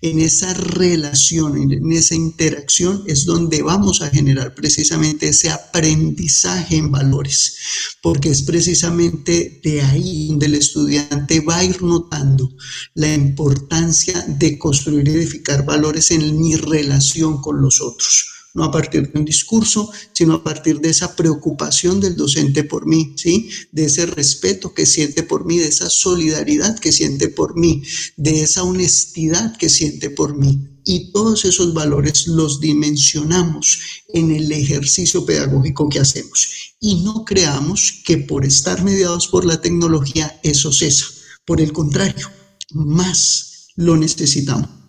En 0.00 0.20
esa 0.20 0.54
relación, 0.54 1.72
en 1.72 1.92
esa 1.92 2.14
interacción 2.14 3.02
es 3.08 3.26
donde 3.26 3.60
vamos 3.62 4.00
a 4.00 4.08
generar 4.08 4.54
precisamente 4.54 5.28
ese 5.28 5.50
aprendizaje 5.50 6.76
en 6.76 6.92
valores, 6.92 7.56
porque 8.00 8.30
es 8.30 8.42
precisamente 8.42 9.60
de 9.64 9.82
ahí 9.82 10.28
donde 10.28 10.46
el 10.46 10.54
estudiante 10.54 11.40
va 11.40 11.58
a 11.58 11.64
ir 11.64 11.82
notando 11.82 12.48
la 12.94 13.12
importancia 13.12 14.24
de 14.28 14.56
construir 14.56 15.08
y 15.08 15.10
edificar 15.10 15.66
valores 15.66 16.12
en 16.12 16.38
mi 16.38 16.54
relación 16.54 17.42
con 17.42 17.60
los 17.60 17.80
otros 17.80 18.35
no 18.56 18.64
a 18.64 18.70
partir 18.70 19.12
de 19.12 19.18
un 19.18 19.24
discurso, 19.26 19.92
sino 20.12 20.32
a 20.34 20.42
partir 20.42 20.80
de 20.80 20.88
esa 20.88 21.14
preocupación 21.14 22.00
del 22.00 22.16
docente 22.16 22.64
por 22.64 22.86
mí, 22.86 23.12
¿sí? 23.16 23.50
De 23.70 23.84
ese 23.84 24.06
respeto 24.06 24.72
que 24.72 24.86
siente 24.86 25.22
por 25.22 25.44
mí, 25.44 25.58
de 25.58 25.68
esa 25.68 25.90
solidaridad 25.90 26.78
que 26.78 26.90
siente 26.90 27.28
por 27.28 27.54
mí, 27.54 27.82
de 28.16 28.40
esa 28.40 28.62
honestidad 28.62 29.54
que 29.58 29.68
siente 29.68 30.08
por 30.08 30.36
mí. 30.38 30.68
Y 30.84 31.12
todos 31.12 31.44
esos 31.44 31.74
valores 31.74 32.28
los 32.28 32.58
dimensionamos 32.58 33.78
en 34.14 34.30
el 34.30 34.50
ejercicio 34.50 35.26
pedagógico 35.26 35.90
que 35.90 36.00
hacemos. 36.00 36.48
Y 36.80 37.02
no 37.02 37.26
creamos 37.26 38.00
que 38.06 38.16
por 38.16 38.46
estar 38.46 38.82
mediados 38.82 39.28
por 39.28 39.44
la 39.44 39.60
tecnología 39.60 40.40
eso 40.42 40.72
cesa. 40.72 41.04
Por 41.44 41.60
el 41.60 41.72
contrario, 41.74 42.30
más 42.72 43.66
lo 43.76 43.98
necesitamos. 43.98 44.85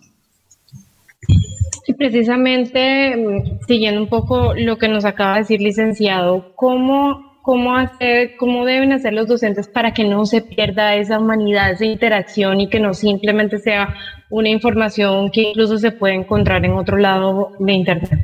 Y 1.88 1.94
precisamente, 1.94 3.16
mm, 3.16 3.66
siguiendo 3.66 4.02
un 4.02 4.10
poco 4.10 4.52
lo 4.54 4.76
que 4.76 4.88
nos 4.88 5.06
acaba 5.06 5.34
de 5.34 5.40
decir 5.40 5.62
licenciado, 5.62 6.52
¿cómo, 6.54 7.40
cómo, 7.42 7.74
hacer, 7.76 8.36
¿cómo 8.38 8.66
deben 8.66 8.92
hacer 8.92 9.14
los 9.14 9.26
docentes 9.26 9.68
para 9.68 9.94
que 9.94 10.04
no 10.04 10.26
se 10.26 10.42
pierda 10.42 10.96
esa 10.96 11.18
humanidad, 11.18 11.72
esa 11.72 11.86
interacción 11.86 12.60
y 12.60 12.68
que 12.68 12.78
no 12.78 12.92
simplemente 12.92 13.58
sea 13.58 13.94
una 14.28 14.50
información 14.50 15.30
que 15.30 15.48
incluso 15.48 15.78
se 15.78 15.90
puede 15.90 16.14
encontrar 16.14 16.62
en 16.66 16.72
otro 16.72 16.98
lado 16.98 17.52
de 17.58 17.72
Internet? 17.72 18.20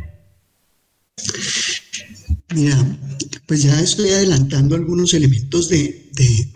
Mira, 2.54 2.76
pues 3.46 3.62
ya 3.62 3.80
estoy 3.80 4.10
adelantando 4.10 4.76
algunos 4.76 5.14
elementos 5.14 5.70
de, 5.70 6.10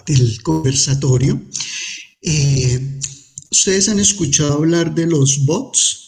del 0.07 0.43
conversatorio. 0.43 1.41
Eh, 2.21 2.99
Ustedes 3.51 3.89
han 3.89 3.99
escuchado 3.99 4.53
hablar 4.55 4.95
de 4.95 5.07
los 5.07 5.47
bots 5.47 6.08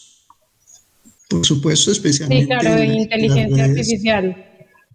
por 1.31 1.45
supuesto, 1.45 1.91
especialmente. 1.91 2.53
Sí, 2.53 2.59
claro, 2.59 2.81
en 2.81 2.93
inteligencia 2.93 3.63
artificial. 3.63 4.45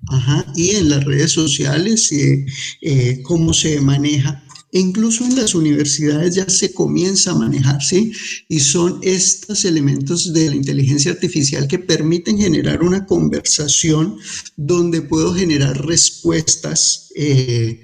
Ajá, 0.08 0.52
y 0.54 0.76
en 0.76 0.90
las 0.90 1.02
redes 1.04 1.32
sociales, 1.32 2.12
eh, 2.12 2.44
eh, 2.82 3.20
cómo 3.22 3.54
se 3.54 3.80
maneja. 3.80 4.42
E 4.70 4.78
incluso 4.80 5.24
en 5.24 5.36
las 5.36 5.54
universidades 5.54 6.34
ya 6.34 6.48
se 6.48 6.74
comienza 6.74 7.30
a 7.30 7.36
manejar, 7.36 7.82
¿sí? 7.82 8.12
Y 8.48 8.60
son 8.60 8.98
estos 9.02 9.64
elementos 9.64 10.34
de 10.34 10.50
la 10.50 10.56
inteligencia 10.56 11.12
artificial 11.12 11.66
que 11.66 11.78
permiten 11.78 12.36
generar 12.36 12.82
una 12.82 13.06
conversación 13.06 14.18
donde 14.56 15.00
puedo 15.00 15.32
generar 15.34 15.86
respuestas 15.86 17.10
eh, 17.16 17.80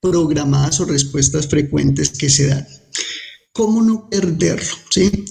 programadas 0.00 0.80
o 0.80 0.86
respuestas 0.86 1.46
frecuentes 1.46 2.10
que 2.10 2.28
se 2.28 2.48
dan. 2.48 2.66
¿Cómo 3.52 3.80
no 3.80 4.10
perderlo? 4.10 4.74
¿Sí? 4.90 5.24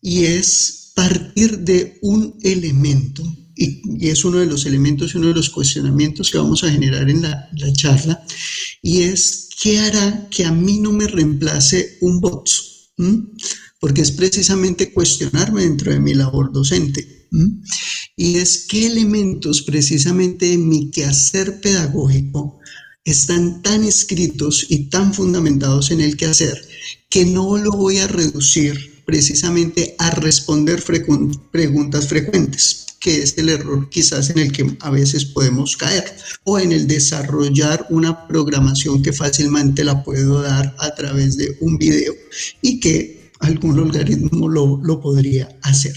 Y 0.00 0.24
es 0.24 0.83
partir 0.94 1.58
de 1.58 1.98
un 2.02 2.38
elemento, 2.42 3.22
y, 3.56 4.08
es 4.08 4.24
uno 4.24 4.38
de 4.38 4.46
los 4.46 4.66
elementos 4.66 5.14
y 5.14 5.18
uno 5.18 5.28
de 5.28 5.34
los 5.34 5.50
cuestionamientos 5.50 6.30
que 6.30 6.38
vamos 6.38 6.64
a 6.64 6.70
generar 6.70 7.10
en 7.10 7.22
la, 7.22 7.50
charla, 7.74 8.24
y 8.82 9.02
es, 9.02 9.48
¿qué 9.60 9.80
hará 9.80 10.28
que 10.30 10.44
a 10.44 10.52
mí 10.52 10.78
no 10.78 10.92
me 10.92 11.06
reemplace 11.06 11.98
un 12.00 12.20
bot? 12.20 12.48
Porque 13.80 14.02
es 14.02 14.12
precisamente 14.12 14.92
cuestionarme 14.92 15.62
dentro 15.62 15.92
de 15.92 16.00
mi 16.00 16.14
labor 16.14 16.52
docente. 16.52 17.28
Y 18.16 18.36
es 18.36 18.66
qué 18.68 18.86
elementos 18.86 19.62
precisamente 19.62 20.52
en 20.52 20.68
mi 20.68 20.90
quehacer 20.90 21.60
pedagógico 21.60 22.60
están 23.04 23.60
tan 23.60 23.84
escritos 23.84 24.66
y 24.68 24.88
tan 24.88 25.12
fundamentados 25.12 25.90
en 25.90 26.00
el 26.00 26.16
quehacer 26.16 26.66
que 27.10 27.26
no 27.26 27.58
lo 27.58 27.72
voy 27.72 27.98
a 27.98 28.06
reducir 28.06 28.93
precisamente 29.04 29.94
a 29.98 30.10
responder 30.10 30.82
preguntas 31.50 32.08
frecuentes, 32.08 32.86
que 33.00 33.22
es 33.22 33.36
el 33.38 33.48
error 33.50 33.88
quizás 33.90 34.30
en 34.30 34.38
el 34.38 34.52
que 34.52 34.76
a 34.80 34.90
veces 34.90 35.24
podemos 35.26 35.76
caer, 35.76 36.04
o 36.44 36.58
en 36.58 36.72
el 36.72 36.86
desarrollar 36.86 37.86
una 37.90 38.26
programación 38.26 39.02
que 39.02 39.12
fácilmente 39.12 39.84
la 39.84 40.02
puedo 40.02 40.42
dar 40.42 40.74
a 40.78 40.94
través 40.94 41.36
de 41.36 41.56
un 41.60 41.76
video 41.76 42.14
y 42.62 42.80
que 42.80 43.30
algún 43.40 43.78
algoritmo 43.78 44.48
lo, 44.48 44.80
lo 44.82 45.00
podría 45.00 45.48
hacer. 45.62 45.94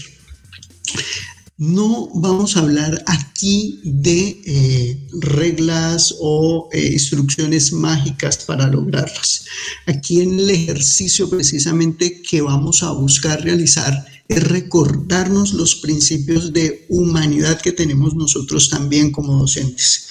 No 1.58 2.08
vamos 2.14 2.56
a 2.56 2.60
hablar 2.60 3.02
aquí 3.06 3.80
de 3.82 4.40
eh, 4.46 5.08
reglas 5.20 6.14
o 6.20 6.68
eh, 6.72 6.92
instrucciones 6.92 7.72
mágicas 7.72 8.38
para 8.44 8.68
lograrlas. 8.68 9.44
Aquí 9.86 10.20
en 10.20 10.38
el 10.38 10.50
ejercicio 10.50 11.28
precisamente 11.28 12.22
que 12.22 12.42
vamos 12.42 12.84
a 12.84 12.92
buscar 12.92 13.42
realizar 13.42 14.06
es 14.28 14.44
recordarnos 14.44 15.52
los 15.52 15.74
principios 15.74 16.52
de 16.52 16.86
humanidad 16.90 17.60
que 17.60 17.72
tenemos 17.72 18.14
nosotros 18.14 18.70
también 18.70 19.10
como 19.10 19.40
docentes. 19.40 20.06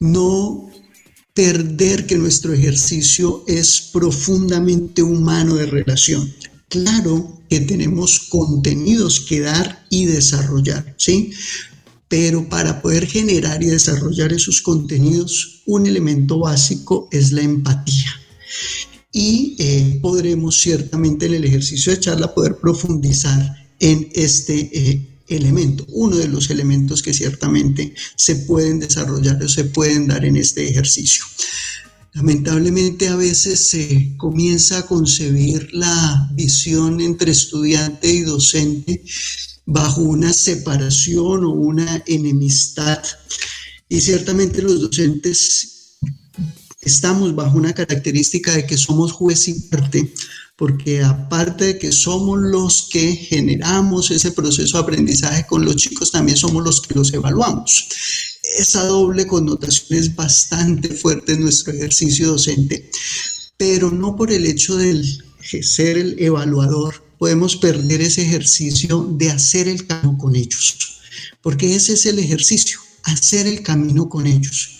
No 0.00 0.70
perder 1.34 2.06
que 2.06 2.16
nuestro 2.16 2.54
ejercicio 2.54 3.44
es 3.46 3.90
profundamente 3.92 5.02
humano 5.02 5.56
de 5.56 5.66
relación. 5.66 6.32
Claro 6.70 7.37
que 7.48 7.60
tenemos 7.60 8.20
contenidos 8.20 9.20
que 9.20 9.40
dar 9.40 9.86
y 9.90 10.06
desarrollar, 10.06 10.94
¿sí? 10.98 11.32
Pero 12.08 12.48
para 12.48 12.80
poder 12.80 13.06
generar 13.06 13.62
y 13.62 13.66
desarrollar 13.66 14.32
esos 14.32 14.62
contenidos, 14.62 15.62
un 15.66 15.86
elemento 15.86 16.38
básico 16.38 17.08
es 17.12 17.32
la 17.32 17.42
empatía. 17.42 18.10
Y 19.12 19.56
eh, 19.58 19.98
podremos 20.00 20.60
ciertamente 20.60 21.26
en 21.26 21.34
el 21.34 21.44
ejercicio 21.44 21.92
de 21.92 22.00
charla 22.00 22.34
poder 22.34 22.56
profundizar 22.56 23.68
en 23.80 24.08
este 24.14 24.70
eh, 24.72 25.08
elemento, 25.28 25.84
uno 25.90 26.16
de 26.16 26.28
los 26.28 26.50
elementos 26.50 27.02
que 27.02 27.12
ciertamente 27.12 27.94
se 28.16 28.36
pueden 28.36 28.80
desarrollar 28.80 29.42
o 29.42 29.48
se 29.48 29.64
pueden 29.64 30.06
dar 30.06 30.24
en 30.24 30.36
este 30.36 30.68
ejercicio. 30.68 31.24
Lamentablemente 32.18 33.06
a 33.06 33.14
veces 33.14 33.68
se 33.68 34.16
comienza 34.16 34.78
a 34.78 34.86
concebir 34.86 35.68
la 35.72 36.28
visión 36.32 37.00
entre 37.00 37.30
estudiante 37.30 38.12
y 38.12 38.22
docente 38.22 39.04
bajo 39.64 40.00
una 40.00 40.32
separación 40.32 41.44
o 41.44 41.50
una 41.50 42.02
enemistad. 42.06 43.00
Y 43.88 44.00
ciertamente 44.00 44.62
los 44.62 44.80
docentes 44.80 45.96
estamos 46.80 47.36
bajo 47.36 47.56
una 47.56 47.72
característica 47.72 48.52
de 48.52 48.66
que 48.66 48.76
somos 48.76 49.12
juez 49.12 49.46
y 49.46 49.54
parte, 49.68 50.12
porque 50.56 51.04
aparte 51.04 51.66
de 51.66 51.78
que 51.78 51.92
somos 51.92 52.40
los 52.40 52.88
que 52.90 53.14
generamos 53.14 54.10
ese 54.10 54.32
proceso 54.32 54.76
de 54.76 54.82
aprendizaje 54.82 55.46
con 55.46 55.64
los 55.64 55.76
chicos, 55.76 56.10
también 56.10 56.36
somos 56.36 56.64
los 56.64 56.80
que 56.80 56.96
los 56.96 57.12
evaluamos 57.12 57.86
esa 58.56 58.84
doble 58.84 59.26
connotación 59.26 59.98
es 59.98 60.14
bastante 60.14 60.88
fuerte 60.90 61.32
en 61.32 61.42
nuestro 61.42 61.72
ejercicio 61.72 62.28
docente, 62.28 62.90
pero 63.56 63.90
no 63.90 64.16
por 64.16 64.32
el 64.32 64.46
hecho 64.46 64.76
de 64.76 65.04
ser 65.62 65.98
el 65.98 66.16
evaluador 66.18 67.04
podemos 67.18 67.56
perder 67.56 68.00
ese 68.00 68.22
ejercicio 68.22 69.06
de 69.18 69.30
hacer 69.30 69.68
el 69.68 69.86
camino 69.86 70.16
con 70.16 70.36
ellos, 70.36 71.00
porque 71.42 71.74
ese 71.74 71.94
es 71.94 72.06
el 72.06 72.18
ejercicio, 72.18 72.78
hacer 73.02 73.46
el 73.46 73.62
camino 73.62 74.08
con 74.08 74.26
ellos. 74.26 74.78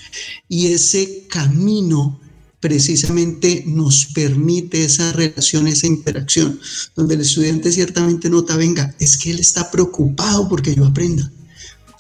Y 0.49 0.69
ese 0.69 1.27
camino 1.29 2.21
precisamente 2.61 3.65
nos 3.67 4.07
permite 4.07 4.85
esa 4.85 5.13
relación, 5.13 5.69
esa 5.69 5.87
interacción, 5.87 6.61
donde 6.97 7.15
el 7.15 7.21
estudiante 7.21 7.71
ciertamente 7.73 8.31
nota, 8.31 8.57
venga, 8.57 8.95
es 8.99 9.17
que 9.17 9.31
él 9.31 9.39
está 9.39 9.71
preocupado 9.71 10.49
porque 10.49 10.75
yo 10.75 10.87
aprenda 10.87 11.31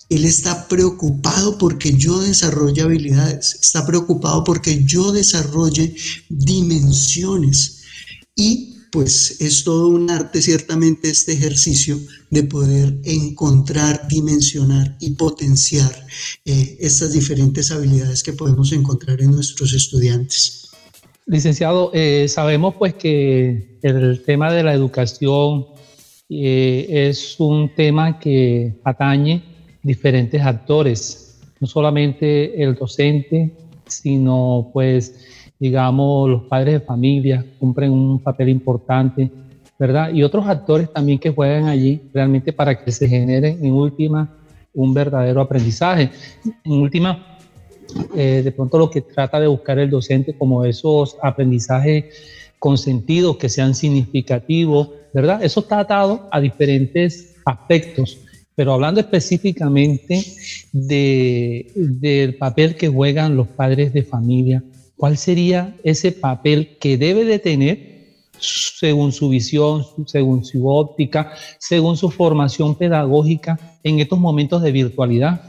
él 0.09 0.25
está 0.25 0.68
preocupado 0.68 1.59
porque 1.59 1.92
yo 1.92 2.21
desarrolle 2.21 2.83
habilidades, 2.83 3.59
está 3.61 3.87
preocupado 3.87 4.42
porque 4.44 4.85
yo 4.85 5.12
desarrolle 5.12 5.94
dimensiones. 6.29 7.83
Y 8.35 8.75
pues 8.90 9.40
es 9.40 9.64
todo 9.64 9.88
un 9.88 10.11
arte 10.11 10.40
ciertamente 10.40 11.11
este 11.11 11.33
ejercicio 11.33 11.99
de 12.31 12.44
poder 12.44 12.99
encontrar, 13.05 14.09
dimensionar 14.09 14.97
y 14.99 15.11
potenciar 15.11 15.92
eh, 16.47 16.79
estas 16.81 17.12
diferentes 17.12 17.71
habilidades 17.71 18.23
que 18.23 18.33
podemos 18.33 18.73
encontrar 18.73 19.21
en 19.21 19.33
nuestros 19.33 19.75
estudiantes. 19.75 20.71
Licenciado, 21.27 21.90
eh, 21.92 22.27
sabemos 22.29 22.77
pues 22.79 22.94
que 22.94 23.79
el 23.83 24.23
tema 24.25 24.51
de 24.51 24.62
la 24.62 24.73
educación 24.73 25.66
eh, 26.31 26.87
es 26.88 27.37
un 27.38 27.75
tema 27.75 28.18
que 28.18 28.81
atañe 28.85 29.58
diferentes 29.88 30.40
actores, 30.42 31.40
no 31.61 31.66
solamente 31.66 32.62
el 32.62 32.74
docente, 32.74 33.53
sino 33.87 34.70
pues 34.72 35.27
digamos, 35.59 36.29
los 36.29 36.42
padres 36.42 36.74
de 36.74 36.81
familia 36.81 37.44
cumplen 37.59 37.90
un 37.90 38.20
papel 38.20 38.48
importante, 38.48 39.31
¿verdad? 39.79 40.12
Y 40.12 40.22
otros 40.22 40.46
actores 40.46 40.92
también 40.92 41.18
que 41.18 41.31
juegan 41.31 41.66
allí 41.66 42.01
realmente 42.12 42.53
para 42.53 42.79
que 42.79 42.92
se 42.92 43.09
genere 43.09 43.57
en 43.61 43.72
última 43.72 44.29
un 44.74 44.94
verdadero 44.94 45.40
aprendizaje. 45.40 46.11
En 46.64 46.72
última, 46.72 47.38
eh, 48.14 48.42
de 48.44 48.53
pronto 48.53 48.79
lo 48.79 48.90
que 48.90 49.01
trata 49.01 49.40
de 49.40 49.48
buscar 49.48 49.79
el 49.79 49.90
docente 49.90 50.37
como 50.37 50.64
esos 50.64 51.16
aprendizajes 51.22 52.05
consentidos 52.59 53.37
que 53.37 53.48
sean 53.48 53.74
significativos, 53.74 54.90
¿verdad? 55.12 55.42
Eso 55.42 55.61
está 55.61 55.81
atado 55.81 56.29
a 56.31 56.40
diferentes 56.40 57.35
aspectos, 57.44 58.18
pero 58.59 58.73
hablando 58.73 58.99
específicamente 58.99 60.27
de, 60.73 61.71
del 61.77 62.35
papel 62.38 62.75
que 62.75 62.88
juegan 62.88 63.37
los 63.37 63.47
padres 63.47 63.92
de 63.92 64.03
familia, 64.03 64.64
¿cuál 64.97 65.16
sería 65.16 65.77
ese 65.85 66.11
papel 66.11 66.77
que 66.81 66.99
debe 66.99 67.25
de 67.25 67.38
tener 67.38 68.16
según 68.40 69.12
su 69.12 69.29
visión, 69.29 69.85
según 70.07 70.44
su 70.44 70.66
óptica, 70.66 71.33
según 71.61 71.97
su 71.97 72.11
formación 72.11 72.75
pedagógica 72.75 73.79
en 73.85 74.01
estos 74.01 74.18
momentos 74.18 74.61
de 74.61 74.73
virtualidad? 74.73 75.40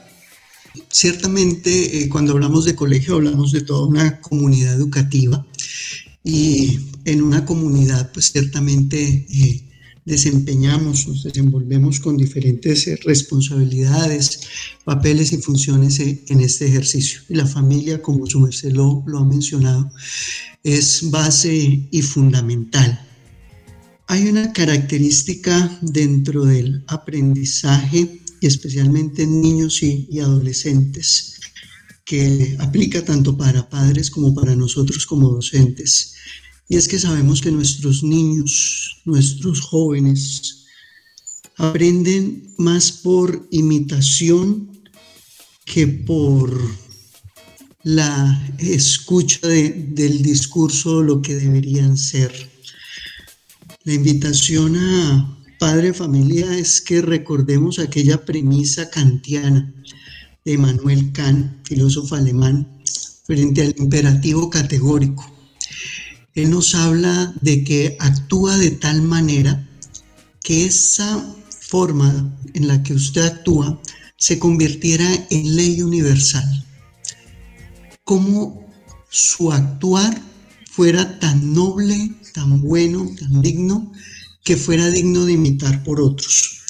Ciertamente, 0.90 2.04
eh, 2.04 2.10
cuando 2.10 2.34
hablamos 2.34 2.66
de 2.66 2.76
colegio, 2.76 3.16
hablamos 3.16 3.52
de 3.52 3.62
toda 3.62 3.88
una 3.88 4.22
comunidad 4.22 4.76
educativa 4.76 5.44
y 6.24 6.78
en 7.06 7.24
una 7.24 7.44
comunidad, 7.44 8.12
pues 8.14 8.32
ciertamente 8.32 9.26
eh, 9.28 9.69
desempeñamos, 10.10 11.08
nos 11.08 11.24
desenvolvemos 11.24 12.00
con 12.00 12.18
diferentes 12.18 12.88
eh, 12.88 13.00
responsabilidades, 13.06 14.42
papeles 14.84 15.32
y 15.32 15.38
funciones 15.38 16.00
en 16.00 16.42
este 16.42 16.68
ejercicio. 16.68 17.22
Y 17.30 17.36
la 17.36 17.46
familia, 17.46 18.02
como 18.02 18.26
su 18.26 18.40
merced 18.42 18.72
lo, 18.72 19.04
lo 19.08 19.20
ha 19.20 19.26
mencionado, 19.26 19.92
es 20.64 21.10
base 21.10 21.88
y 21.90 22.02
fundamental. 22.02 23.06
Hay 24.08 24.28
una 24.28 24.52
característica 24.52 25.80
dentro 25.82 26.46
del 26.46 26.84
aprendizaje 26.88 28.20
y 28.42 28.48
especialmente 28.48 29.24
en 29.24 29.40
niños 29.40 29.84
y, 29.84 30.20
adolescentes 30.20 31.36
que 32.04 32.58
aplica 32.60 33.06
tanto 33.06 33.38
para 33.38 33.70
padres 33.70 34.10
como 34.10 34.34
para 34.34 34.56
nosotros 34.56 35.06
como 35.06 35.30
docentes. 35.30 36.16
Y 36.70 36.78
es 36.78 36.88
que 36.88 37.00
sabemos 37.00 37.42
que 37.42 37.52
nuestros 37.52 38.04
niños, 38.04 39.02
nuestros 39.04 39.60
jóvenes, 39.60 40.66
aprenden 41.58 42.54
más 42.60 42.92
por 42.92 43.48
imitación 43.50 44.70
que 45.66 45.88
por 45.88 46.56
la 47.82 48.54
escucha 48.60 49.48
del 49.48 50.22
discurso, 50.22 51.02
lo 51.02 51.24
que 51.24 51.36
deberían 51.36 51.98
ser. 51.98 52.32
La 53.84 53.94
invitación 53.94 54.78
a 54.78 55.44
padre 55.58 55.92
familia 55.92 56.56
es 56.56 56.82
que 56.82 57.02
recordemos 57.02 57.80
aquella 57.80 58.24
premisa 58.24 58.92
kantiana 58.92 59.74
de 60.46 60.58
Manuel 60.58 61.12
Kant, 61.14 61.68
filósofo 61.68 62.14
alemán, 62.14 62.80
frente 63.26 63.62
al 63.64 63.76
imperativo 63.80 64.52
categórico. 64.52 65.39
Él 66.40 66.52
nos 66.52 66.74
habla 66.74 67.34
de 67.42 67.66
que 67.66 67.98
actúa 68.00 68.58
de 68.58 68.72
tal 68.72 69.02
manera 69.02 69.68
que 70.42 70.66
esa 70.66 71.36
forma 71.60 72.34
en 72.54 72.68
la 72.68 72.82
que 72.82 72.94
usted 72.94 73.22
actúa 73.22 73.82
se 74.16 74.40
convirtiera 74.40 75.06
en 75.30 75.56
ley 75.58 75.82
universal 75.82 76.66
cómo 78.06 78.66
su 79.10 79.52
actuar 79.52 80.20
fuera 80.72 81.20
tan 81.20 81.54
noble, 81.54 82.16
tan 82.34 82.62
bueno, 82.62 83.06
tan 83.20 83.42
digno, 83.42 83.92
que 84.44 84.56
fuera 84.56 84.90
digno 84.90 85.26
de 85.26 85.34
imitar 85.34 85.84
por 85.84 86.00
otros. 86.00 86.62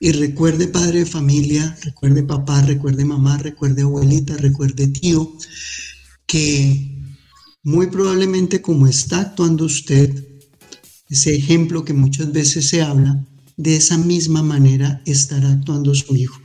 Y 0.00 0.12
recuerde 0.12 0.66
padre 0.66 1.00
de 1.00 1.06
familia, 1.06 1.74
recuerde 1.84 2.22
papá, 2.24 2.62
recuerde 2.62 3.04
mamá, 3.04 3.38
recuerde 3.38 3.82
abuelita, 3.82 4.36
recuerde 4.36 4.88
tío, 4.88 5.32
que 6.26 6.97
muy 7.68 7.86
probablemente 7.88 8.60
como 8.60 8.86
está 8.86 9.20
actuando 9.20 9.64
usted, 9.64 10.24
ese 11.08 11.34
ejemplo 11.34 11.84
que 11.84 11.92
muchas 11.92 12.32
veces 12.32 12.68
se 12.68 12.82
habla, 12.82 13.24
de 13.56 13.76
esa 13.76 13.98
misma 13.98 14.42
manera 14.42 15.02
estará 15.04 15.52
actuando 15.52 15.94
su 15.94 16.14
hijo. 16.16 16.40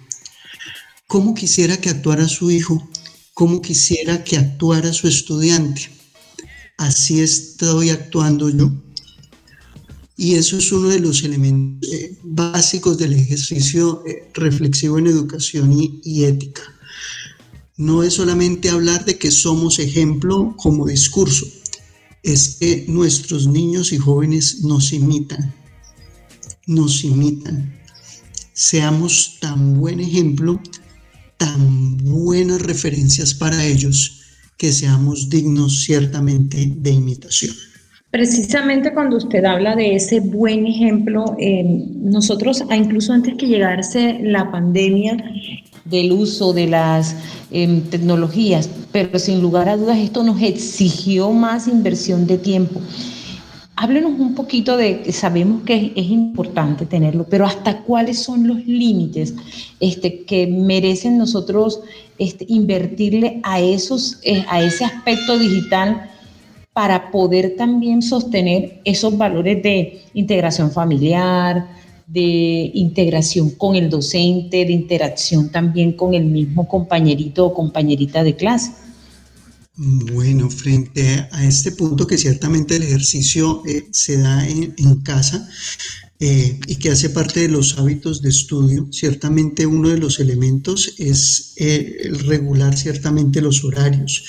¿Cómo 1.08 1.34
quisiera 1.34 1.78
que 1.78 1.90
actuara 1.90 2.28
su 2.28 2.50
hijo? 2.50 2.88
cómo 3.34 3.62
quisiera 3.62 4.24
que 4.24 4.38
actuara 4.38 4.94
su 4.94 5.08
estudiante. 5.08 5.90
Así 6.78 7.20
estoy 7.20 7.90
actuando 7.90 8.50
yo. 8.50 8.72
Y 10.16 10.36
eso 10.36 10.58
es 10.58 10.72
uno 10.72 10.90
de 10.90 11.00
los 11.00 11.24
elementos 11.24 11.92
eh, 11.92 12.18
básicos 12.24 12.98
del 12.98 13.14
ejercicio 13.14 14.04
eh, 14.06 14.30
reflexivo 14.34 15.00
en 15.00 15.08
educación 15.08 15.74
y, 16.04 16.24
ética. 16.24 16.62
No 17.78 18.04
es 18.04 18.14
solamente 18.14 18.70
hablar 18.70 19.06
de 19.06 19.18
que 19.18 19.32
somos 19.32 19.80
ejemplo 19.80 20.56
como 20.58 20.86
discurso, 20.86 21.46
es 22.22 22.58
que 22.60 22.86
nuestros 22.88 23.48
niños 23.48 23.92
y 23.92 23.98
jóvenes 23.98 24.64
nos 24.64 24.94
imitan, 24.94 25.54
nos 26.68 27.04
imitan. 27.04 27.80
Seamos 28.54 29.38
tan 29.40 29.80
buen 29.80 30.00
ejemplo 30.00 30.62
tan 31.44 31.98
buenas 31.98 32.62
referencias 32.62 33.34
para 33.34 33.66
ellos 33.66 34.22
que 34.58 34.72
seamos 34.72 35.30
dignos 35.30 35.82
ciertamente 35.84 36.72
de 36.74 36.92
imitación. 36.92 37.54
Precisamente 38.12 38.94
cuando 38.94 39.18
usted 39.18 39.44
habla 39.44 39.76
de 39.76 39.96
ese 39.96 40.20
buen 40.20 40.68
ejemplo, 40.68 41.36
eh, 41.40 41.64
nosotros, 41.98 42.64
incluso 42.74 43.12
antes 43.12 43.34
que 43.36 43.48
llegase 43.48 44.20
la 44.22 44.52
pandemia, 44.52 45.18
del 45.86 46.12
uso 46.12 46.54
de 46.54 46.68
las 46.68 47.16
em, 47.52 47.82
tecnologías, 47.82 48.70
pero 48.92 49.20
sin 49.20 49.42
lugar 49.42 49.70
a 49.70 49.78
dudas 49.78 49.98
esto 49.98 50.24
nos 50.24 50.42
exigió 50.42 51.32
más 51.32 51.68
inversión 51.68 52.26
de 52.26 52.38
tiempo. 52.38 52.80
Háblenos 53.76 54.20
un 54.20 54.36
poquito 54.36 54.78
de, 54.78 55.12
sabemos 55.12 55.64
que 55.64 55.92
es, 55.96 56.10
importante 56.10 56.86
tenerlo, 56.86 57.26
pero 57.28 57.46
hasta 57.46 57.82
cuáles 57.82 58.20
son 58.20 58.48
los 58.48 58.66
límites 58.66 59.34
este, 59.80 60.24
que 60.24 60.48
merecen 60.48 61.18
nosotros 61.18 61.82
este, 62.20 62.46
invertirle 62.48 63.42
a, 63.44 63.60
esos, 63.60 64.20
eh, 64.24 64.46
a 64.48 64.62
ese 64.62 64.86
aspecto 64.86 65.38
digital 65.40 66.10
para 66.72 67.12
poder 67.12 67.56
también 67.56 68.02
sostener 68.02 68.80
esos 68.84 69.18
valores 69.18 69.62
de 69.64 70.04
integración 70.14 70.72
familiar, 70.72 71.68
de 72.08 72.72
integración 72.74 73.52
con 73.52 73.76
el 73.76 73.90
docente, 73.90 74.66
de 74.66 74.72
interacción 74.72 75.50
también 75.52 75.94
con 75.94 76.14
el 76.14 76.26
mismo 76.26 76.68
compañerito 76.68 77.46
o 77.46 77.54
compañerita 77.54 78.24
de 78.24 78.36
clase. 78.36 78.72
Bueno, 79.76 80.52
frente 80.52 81.28
a 81.32 81.46
este 81.46 81.72
punto 81.72 82.06
que 82.06 82.20
ciertamente 82.20 82.76
el 82.76 82.84
ejercicio 82.84 83.64
eh, 83.66 83.88
se 83.92 84.18
da 84.18 84.48
en, 84.48 85.02
casa 85.02 85.50
eh, 86.20 86.60
y 86.68 86.76
que 86.78 86.92
hace 86.92 87.10
parte 87.10 87.42
de 87.42 87.48
los 87.50 87.78
hábitos 87.78 88.22
de 88.22 88.30
estudio, 88.30 88.88
ciertamente 88.92 89.66
uno 89.66 89.90
de 89.90 89.98
los 89.98 90.20
elementos 90.20 90.94
es 90.98 91.54
eh, 91.58 91.98
el 92.04 92.20
regular 92.20 92.78
ciertamente 92.78 93.42
los 93.42 93.64
horarios. 93.64 94.24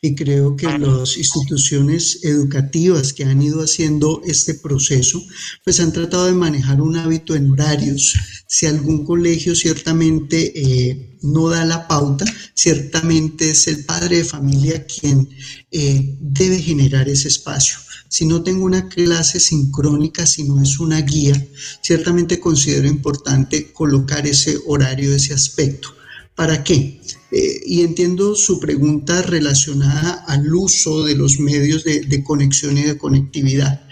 Y 0.00 0.14
creo 0.14 0.56
que 0.56 0.66
las 0.78 1.16
instituciones 1.16 2.20
educativas 2.22 3.12
que 3.12 3.24
han 3.24 3.42
ido 3.42 3.62
haciendo 3.62 4.22
este 4.24 4.54
proceso, 4.54 5.22
pues 5.64 5.80
han 5.80 5.92
tratado 5.92 6.26
de 6.26 6.34
manejar 6.34 6.80
un 6.80 6.96
hábito 6.96 7.34
en 7.34 7.50
horarios. 7.50 8.14
Si 8.46 8.66
algún 8.66 9.04
colegio 9.04 9.54
ciertamente 9.54 11.10
no 11.22 11.48
da 11.48 11.64
la 11.64 11.86
pauta, 11.86 12.24
ciertamente 12.54 13.50
es 13.50 13.66
el 13.66 13.84
padre 13.84 14.18
de 14.18 14.24
familia 14.24 14.84
quien 14.86 15.28
eh, 15.70 16.16
debe 16.20 16.58
generar 16.60 17.08
ese 17.08 17.28
espacio. 17.28 17.78
Si 18.10 18.26
no 18.26 18.42
tengo 18.42 18.64
una 18.64 18.88
clase 18.88 19.38
sincrónica, 19.38 20.26
si 20.26 20.42
no 20.42 20.60
es 20.60 20.80
una 20.80 21.00
guía, 21.00 21.46
ciertamente 21.80 22.40
considero 22.40 22.88
importante 22.88 23.72
colocar 23.72 24.26
ese 24.26 24.58
horario, 24.66 25.14
ese 25.14 25.32
aspecto. 25.32 25.94
¿Para 26.34 26.64
qué? 26.64 27.00
Eh, 27.30 27.60
y 27.64 27.82
entiendo 27.82 28.34
su 28.34 28.58
pregunta 28.58 29.22
relacionada 29.22 30.24
al 30.26 30.52
uso 30.52 31.04
de 31.04 31.14
los 31.14 31.38
medios 31.38 31.84
de, 31.84 32.24
conexión 32.24 32.76
y 32.78 32.82
de 32.82 32.98
conectividad. 32.98 33.86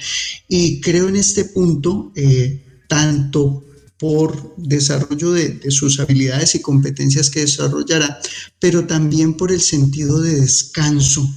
Y 0.49 0.81
creo 0.81 1.09
en 1.09 1.15
este 1.15 1.45
punto, 1.45 2.11
eh, 2.17 2.65
tanto 2.89 3.63
por 4.01 4.57
desarrollo 4.57 5.31
de, 5.31 5.71
sus 5.71 6.01
habilidades 6.01 6.57
y 6.57 6.61
competencias 6.61 7.31
que 7.31 7.41
desarrollará, 7.41 8.19
pero 8.59 8.85
también 8.85 9.35
por 9.35 9.53
el 9.53 9.61
sentido 9.61 10.21
de 10.21 10.41
descanso 10.41 11.29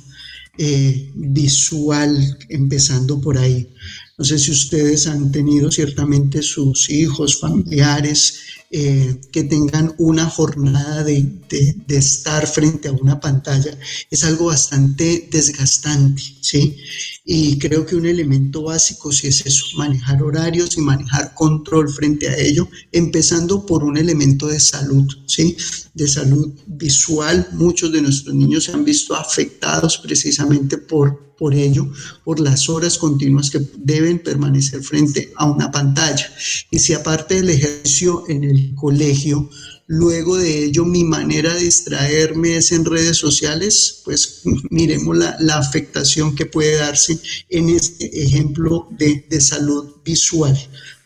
eh, 0.57 1.11
visual, 1.15 2.37
empezando 2.49 3.19
por 3.21 3.37
ahí. 3.37 3.69
No 4.17 4.25
sé 4.25 4.37
si 4.37 4.51
ustedes 4.51 5.07
han 5.07 5.31
tenido 5.31 5.71
ciertamente 5.71 6.41
sus 6.41 6.89
hijos, 6.89 7.39
familiares, 7.39 8.39
eh, 8.73 9.19
que 9.33 9.43
tengan 9.43 9.93
una 9.97 10.25
jornada 10.29 11.03
de, 11.03 11.29
de, 11.49 11.97
estar 11.97 12.47
frente 12.47 12.87
a 12.87 12.93
una 12.93 13.19
pantalla 13.19 13.77
es 14.09 14.23
algo 14.23 14.45
bastante 14.45 15.27
desgastante, 15.29 16.21
¿sí? 16.39 16.77
Y 17.25 17.59
creo 17.59 17.85
que 17.85 17.97
un 17.97 18.05
elemento 18.05 18.63
básico 18.63 19.11
sí 19.11 19.27
es 19.27 19.45
eso, 19.45 19.65
manejar 19.75 20.23
horarios 20.23 20.77
y 20.77 20.81
manejar 20.81 21.33
control 21.33 21.91
frente 21.91 22.29
a 22.29 22.37
ello, 22.37 22.69
empezando 22.93 23.65
por 23.65 23.83
un 23.83 23.97
elemento 23.97 24.47
de 24.47 24.61
salud, 24.61 25.05
¿sí? 25.27 25.57
De 25.93 26.07
salud 26.07 26.53
visual. 26.65 27.49
Muchos 27.51 27.91
de 27.91 28.01
nuestros 28.01 28.33
niños 28.33 28.63
se 28.63 28.71
han 28.71 28.85
visto 28.85 29.15
afectados 29.15 29.97
precisamente 29.97 30.77
por 30.77 31.31
por 31.41 31.55
ello, 31.55 31.91
por 32.23 32.39
las 32.39 32.69
horas 32.69 32.99
continuas 32.99 33.49
que 33.49 33.59
deben 33.79 34.19
permanecer 34.19 34.83
frente 34.83 35.33
a 35.35 35.45
una 35.45 35.71
pantalla. 35.71 36.31
Y 36.69 36.77
si 36.77 36.93
aparte 36.93 37.33
del 37.33 37.49
ejercicio 37.49 38.25
en 38.27 38.43
el 38.43 38.60
colegio, 38.75 39.49
luego 39.87 40.37
de 40.37 40.65
ello 40.65 40.85
mi 40.85 41.03
manera 41.03 41.53
de 41.53 41.63
distraerme 41.63 42.57
es 42.57 42.71
en 42.71 42.85
redes 42.85 43.17
sociales, 43.17 44.01
pues 44.05 44.41
miremos 44.69 45.17
la, 45.17 45.35
la 45.39 45.57
afectación 45.57 46.35
que 46.35 46.45
puede 46.45 46.77
darse 46.77 47.19
en 47.49 47.69
este 47.69 48.23
ejemplo 48.23 48.87
de, 48.97 49.25
de 49.29 49.41
salud 49.41 49.95
visual, 50.05 50.57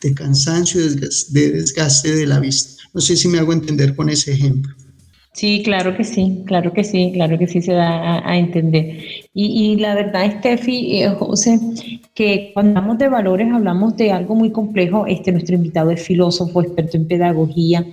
de 0.01 0.13
cansancio, 0.13 0.81
de 0.81 1.51
desgaste 1.51 2.15
de 2.15 2.25
la 2.27 2.39
vista. 2.39 2.83
No 2.93 3.01
sé 3.01 3.17
si 3.17 3.27
me 3.27 3.39
hago 3.39 3.53
entender 3.53 3.95
con 3.95 4.09
ese 4.09 4.33
ejemplo. 4.33 4.73
Sí, 5.35 5.63
claro 5.65 5.97
que 5.97 6.05
sí, 6.05 6.43
claro 6.45 6.71
que 6.71 6.85
sí, 6.85 7.11
claro 7.13 7.37
que 7.37 7.45
sí 7.45 7.61
se 7.61 7.73
da 7.73 8.25
a, 8.25 8.37
entender. 8.37 8.99
Y, 9.33 9.75
la 9.75 9.93
verdad, 9.93 10.31
Steffi, 10.39 11.01
eh, 11.03 11.09
José, 11.09 11.59
que 12.13 12.51
cuando 12.53 12.79
hablamos 12.79 12.97
de 12.99 13.09
valores 13.09 13.51
hablamos 13.51 13.97
de 13.97 14.13
algo 14.13 14.33
muy 14.33 14.51
complejo. 14.51 15.05
Este, 15.05 15.33
nuestro 15.33 15.55
invitado 15.55 15.91
es 15.91 16.01
filósofo, 16.01 16.61
experto 16.61 16.95
en 16.95 17.09
pedagogía. 17.09 17.85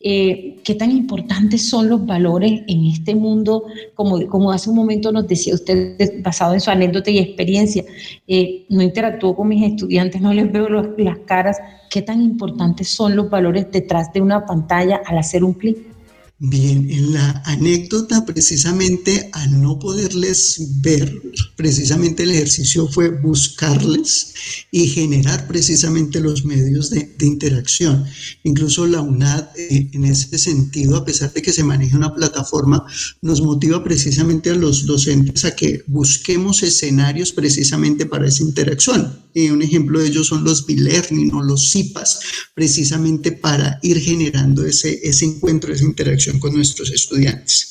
Eh, 0.00 0.56
¿Qué 0.64 0.74
tan 0.76 0.90
importantes 0.90 1.68
son 1.68 1.90
los 1.90 2.06
valores 2.06 2.62
en 2.66 2.86
este 2.86 3.14
mundo? 3.14 3.64
Como, 3.94 4.26
como 4.26 4.50
hace 4.50 4.70
un 4.70 4.76
momento 4.76 5.12
nos 5.12 5.28
decía 5.28 5.52
usted, 5.52 6.22
basado 6.22 6.54
en 6.54 6.60
su 6.62 6.70
anécdota 6.70 7.10
y 7.10 7.18
experiencia, 7.18 7.84
eh, 8.26 8.64
no 8.70 8.80
interactúo 8.80 9.36
con 9.36 9.48
mis 9.48 9.62
estudiantes, 9.62 10.22
no 10.22 10.32
les 10.32 10.50
veo 10.50 10.70
las 10.70 11.18
caras. 11.26 11.58
¿Qué 11.90 12.00
tan 12.00 12.22
importantes 12.22 12.88
son 12.88 13.14
los 13.14 13.28
valores 13.28 13.70
detrás 13.70 14.10
de 14.14 14.22
una 14.22 14.46
pantalla 14.46 15.02
al 15.04 15.18
hacer 15.18 15.44
un 15.44 15.52
clic? 15.52 15.97
Bien, 16.40 16.88
en 16.88 17.14
la 17.14 17.42
anécdota 17.46 18.24
precisamente 18.24 19.28
al 19.32 19.60
no 19.60 19.80
poderles 19.80 20.80
ver, 20.80 21.20
precisamente 21.56 22.22
el 22.22 22.30
ejercicio 22.30 22.86
fue 22.86 23.08
buscarles 23.08 24.34
y 24.70 24.86
generar 24.86 25.48
precisamente 25.48 26.20
los 26.20 26.44
medios 26.44 26.90
de, 26.90 27.12
interacción. 27.22 28.04
Incluso 28.44 28.86
la 28.86 29.00
UNAD 29.00 29.48
eh, 29.56 29.90
en 29.92 30.04
ese 30.04 30.38
sentido, 30.38 30.96
a 30.96 31.04
pesar 31.04 31.32
de 31.32 31.42
que 31.42 31.52
se 31.52 31.64
maneja 31.64 31.96
una 31.96 32.14
plataforma, 32.14 32.86
nos 33.20 33.42
motiva 33.42 33.82
precisamente 33.82 34.50
a 34.50 34.54
los 34.54 34.86
docentes 34.86 35.44
a 35.44 35.56
que 35.56 35.82
busquemos 35.88 36.62
escenarios 36.62 37.32
precisamente 37.32 38.06
para 38.06 38.28
esa 38.28 38.44
interacción. 38.44 39.27
Y 39.38 39.50
un 39.50 39.62
ejemplo 39.62 40.00
de 40.00 40.08
ello 40.08 40.24
son 40.24 40.42
los 40.42 40.66
B-Learning 40.66 41.32
o 41.32 41.44
los 41.44 41.70
CIPAS, 41.70 42.18
precisamente 42.54 43.30
para 43.30 43.78
ir 43.82 44.00
generando 44.00 44.66
ese, 44.66 44.98
ese 45.04 45.26
encuentro, 45.26 45.72
esa 45.72 45.84
interacción 45.84 46.40
con 46.40 46.54
nuestros 46.54 46.90
estudiantes. 46.90 47.68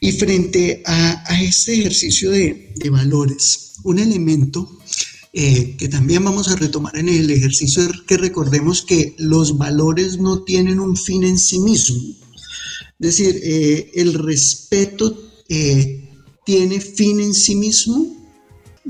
Y 0.00 0.10
frente 0.10 0.82
a, 0.84 1.40
este 1.42 1.74
ejercicio 1.74 2.32
de, 2.32 2.74
valores, 2.90 3.74
un 3.84 4.00
elemento 4.00 4.80
eh, 5.32 5.76
que 5.78 5.88
también 5.88 6.24
vamos 6.24 6.48
a 6.48 6.56
retomar 6.56 6.96
en 6.96 7.08
el 7.08 7.30
ejercicio 7.30 7.84
es 7.84 8.00
que 8.08 8.16
recordemos 8.16 8.82
que 8.82 9.14
los 9.18 9.58
valores 9.58 10.18
no 10.18 10.42
tienen 10.42 10.80
un 10.80 10.96
fin 10.96 11.22
en 11.22 11.38
sí 11.38 11.60
mismo. 11.60 12.00
Es 12.98 13.16
decir, 13.16 13.40
eh, 13.44 13.92
el 13.94 14.14
respeto 14.14 15.30
eh, 15.48 16.08
tiene 16.44 16.80
fin 16.80 17.20
en 17.20 17.32
sí 17.32 17.54
mismo, 17.54 18.19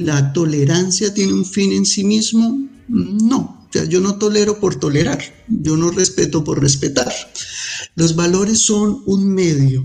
la 0.01 0.33
tolerancia 0.33 1.13
tiene 1.13 1.35
un 1.35 1.45
fin 1.45 1.73
en 1.73 1.85
sí 1.85 2.05
mismo, 2.05 2.67
no. 2.89 3.67
O 3.69 3.73
sea, 3.73 3.85
yo 3.85 4.01
no 4.01 4.17
tolero 4.17 4.59
por 4.59 4.77
tolerar, 4.77 5.23
yo 5.47 5.77
no 5.77 5.91
respeto 5.91 6.43
por 6.43 6.59
respetar. 6.59 7.13
Los 7.97 8.17
valores 8.17 8.61
son 8.61 9.03
un 9.05 9.29
medio, 9.29 9.85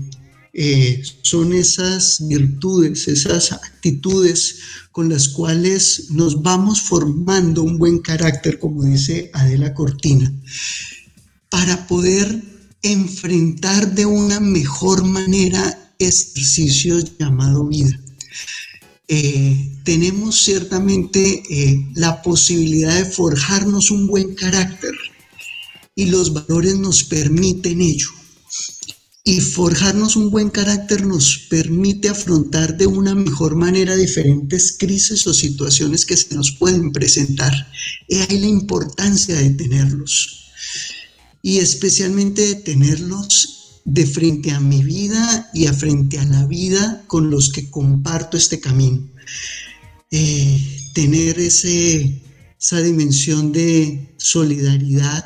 eh, 0.54 1.02
son 1.20 1.52
esas 1.52 2.26
virtudes, 2.26 3.06
esas 3.08 3.52
actitudes 3.52 4.60
con 4.90 5.10
las 5.10 5.28
cuales 5.28 6.06
nos 6.10 6.40
vamos 6.42 6.80
formando 6.80 7.62
un 7.62 7.76
buen 7.76 7.98
carácter, 7.98 8.58
como 8.58 8.84
dice 8.84 9.30
Adela 9.34 9.74
Cortina, 9.74 10.32
para 11.50 11.86
poder 11.86 12.42
enfrentar 12.80 13.94
de 13.94 14.06
una 14.06 14.40
mejor 14.40 15.04
manera 15.04 15.92
este 15.98 16.40
ejercicio 16.40 16.98
llamado 17.18 17.66
vida. 17.66 18.00
Eh, 19.08 19.70
tenemos 19.84 20.42
ciertamente 20.42 21.42
eh, 21.48 21.90
la 21.94 22.22
posibilidad 22.22 22.96
de 22.96 23.04
forjarnos 23.04 23.92
un 23.92 24.08
buen 24.08 24.34
carácter 24.34 24.92
y 25.94 26.06
los 26.06 26.32
valores 26.32 26.76
nos 26.76 27.04
permiten 27.04 27.80
ello. 27.80 28.08
Y 29.22 29.40
forjarnos 29.40 30.14
un 30.14 30.30
buen 30.30 30.50
carácter 30.50 31.04
nos 31.04 31.46
permite 31.50 32.08
afrontar 32.08 32.76
de 32.76 32.86
una 32.86 33.14
mejor 33.14 33.56
manera 33.56 33.96
diferentes 33.96 34.76
crisis 34.78 35.26
o 35.26 35.34
situaciones 35.34 36.06
que 36.06 36.16
se 36.16 36.34
nos 36.34 36.52
pueden 36.52 36.92
presentar. 36.92 37.52
Y 38.08 38.16
ahí 38.16 38.38
la 38.38 38.46
importancia 38.46 39.34
de 39.34 39.50
tenerlos. 39.50 40.52
Y 41.42 41.58
especialmente 41.58 42.42
de 42.46 42.54
tenerlos 42.56 43.65
de 43.86 44.04
frente 44.04 44.50
a 44.50 44.58
mi 44.58 44.82
vida 44.82 45.48
y 45.54 45.66
a 45.66 45.72
frente 45.72 46.18
a 46.18 46.24
la 46.24 46.44
vida 46.46 47.04
con 47.06 47.30
los 47.30 47.50
que 47.52 47.70
comparto 47.70 48.36
este 48.36 48.58
camino. 48.58 49.08
Eh, 50.10 50.60
tener 50.92 51.38
ese, 51.38 52.20
esa 52.60 52.80
dimensión 52.82 53.52
de 53.52 54.14
solidaridad, 54.18 55.24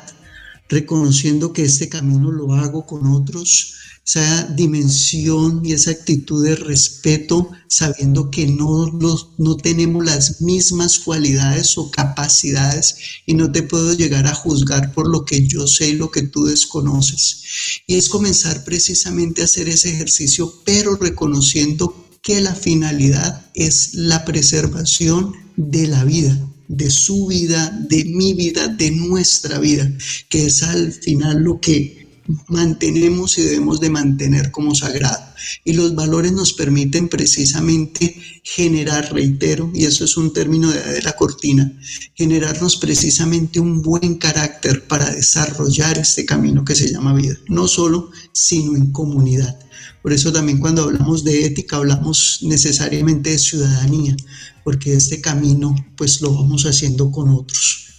reconociendo 0.69 1.53
que 1.53 1.63
este 1.63 1.89
camino 1.89 2.31
lo 2.31 2.53
hago 2.53 2.85
con 2.85 3.07
otros, 3.07 3.80
esa 4.05 4.43
dimensión 4.55 5.61
y 5.63 5.73
esa 5.73 5.91
actitud 5.91 6.43
de 6.43 6.55
respeto, 6.55 7.51
sabiendo 7.67 8.31
que 8.31 8.47
no, 8.47 8.91
no 9.37 9.57
tenemos 9.57 10.03
las 10.03 10.41
mismas 10.41 10.99
cualidades 10.99 11.77
o 11.77 11.91
capacidades 11.91 12.95
y 13.25 13.33
no 13.35 13.51
te 13.51 13.63
puedo 13.63 13.93
llegar 13.93 14.27
a 14.27 14.33
juzgar 14.33 14.93
por 14.93 15.07
lo 15.07 15.23
que 15.23 15.45
yo 15.47 15.67
sé 15.67 15.89
y 15.89 15.93
lo 15.93 16.09
que 16.09 16.23
tú 16.23 16.45
desconoces. 16.45 17.43
Y 17.87 17.95
es 17.95 18.09
comenzar 18.09 18.63
precisamente 18.63 19.41
a 19.41 19.45
hacer 19.45 19.69
ese 19.69 19.91
ejercicio, 19.91 20.61
pero 20.65 20.95
reconociendo 20.95 22.09
que 22.21 22.41
la 22.41 22.55
finalidad 22.55 23.49
es 23.53 23.93
la 23.93 24.25
preservación 24.25 25.33
de 25.57 25.87
la 25.87 26.03
vida, 26.03 26.37
de 26.67 26.89
su 26.89 27.27
vida, 27.27 27.69
de 27.89 28.05
mi 28.05 28.33
vida, 28.33 28.67
de 28.67 28.91
nuestra 28.91 29.59
vida, 29.59 29.91
que 30.29 30.45
es 30.45 30.63
al 30.63 30.91
final 30.91 31.41
lo 31.41 31.59
que 31.59 32.00
mantenemos 32.47 33.37
y 33.37 33.41
debemos 33.41 33.79
de 33.79 33.89
mantener 33.89 34.51
como 34.51 34.75
sagrado. 34.75 35.23
Y 35.63 35.73
los 35.73 35.95
valores 35.95 36.31
nos 36.31 36.53
permiten 36.53 37.09
precisamente 37.09 38.15
generar, 38.43 39.13
reitero, 39.13 39.71
y 39.73 39.85
eso 39.85 40.05
es 40.05 40.17
un 40.17 40.33
término 40.33 40.69
de, 40.69 41.01
la 41.01 41.13
cortina, 41.13 41.71
generarnos 42.15 42.77
precisamente 42.77 43.59
un 43.59 43.81
buen 43.81 44.15
carácter 44.15 44.87
para 44.87 45.09
desarrollar 45.09 45.97
este 45.97 46.25
camino 46.25 46.63
que 46.63 46.75
se 46.75 46.91
llama 46.91 47.13
vida, 47.13 47.35
no 47.47 47.67
solo, 47.67 48.11
sino 48.31 48.75
en 48.75 48.91
comunidad. 48.91 49.59
Por 50.01 50.13
eso 50.13 50.31
también 50.31 50.59
cuando 50.59 50.83
hablamos 50.83 51.23
de 51.23 51.45
ética 51.45 51.77
hablamos 51.77 52.39
necesariamente 52.41 53.31
de 53.31 53.39
ciudadanía, 53.39 54.15
porque 54.63 54.93
este 54.93 55.21
camino 55.21 55.75
pues 55.95 56.21
lo 56.21 56.33
vamos 56.33 56.65
haciendo 56.65 57.11
con 57.11 57.29
otros. 57.29 57.90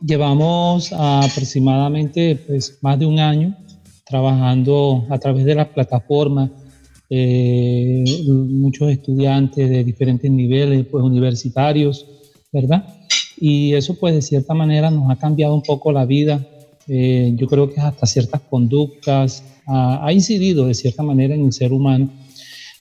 Llevamos 0.00 0.92
aproximadamente 0.92 2.36
pues, 2.46 2.78
más 2.82 2.98
de 2.98 3.06
un 3.06 3.18
año 3.18 3.56
trabajando 4.06 5.06
a 5.10 5.18
través 5.18 5.44
de 5.44 5.54
las 5.54 5.68
plataformas, 5.68 6.50
eh, 7.10 8.04
muchos 8.26 8.90
estudiantes 8.90 9.68
de 9.68 9.84
diferentes 9.84 10.30
niveles, 10.30 10.86
pues 10.86 11.04
universitarios, 11.04 12.06
¿verdad? 12.52 12.86
Y 13.36 13.74
eso 13.74 13.98
pues 13.98 14.14
de 14.14 14.22
cierta 14.22 14.54
manera 14.54 14.90
nos 14.90 15.10
ha 15.10 15.16
cambiado 15.16 15.54
un 15.54 15.62
poco 15.62 15.92
la 15.92 16.04
vida. 16.04 16.46
Eh, 16.86 17.32
yo 17.36 17.46
creo 17.46 17.70
que 17.70 17.80
hasta 17.80 18.06
ciertas 18.06 18.40
conductas 18.42 19.44
ha, 19.66 20.06
ha, 20.06 20.12
incidido 20.12 20.66
de 20.66 20.74
cierta 20.74 21.02
manera 21.02 21.34
en 21.34 21.44
el 21.44 21.52
ser 21.52 21.72
humano, 21.72 22.08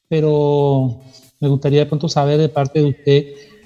pero 0.08 1.02
me 1.42 1.50
gustaría 1.50 1.80
de 1.80 1.86
pronto 1.88 2.08
saber 2.08 2.38
de 2.38 2.48
parte 2.48 2.80
de 2.80 2.86
usted 2.86 3.26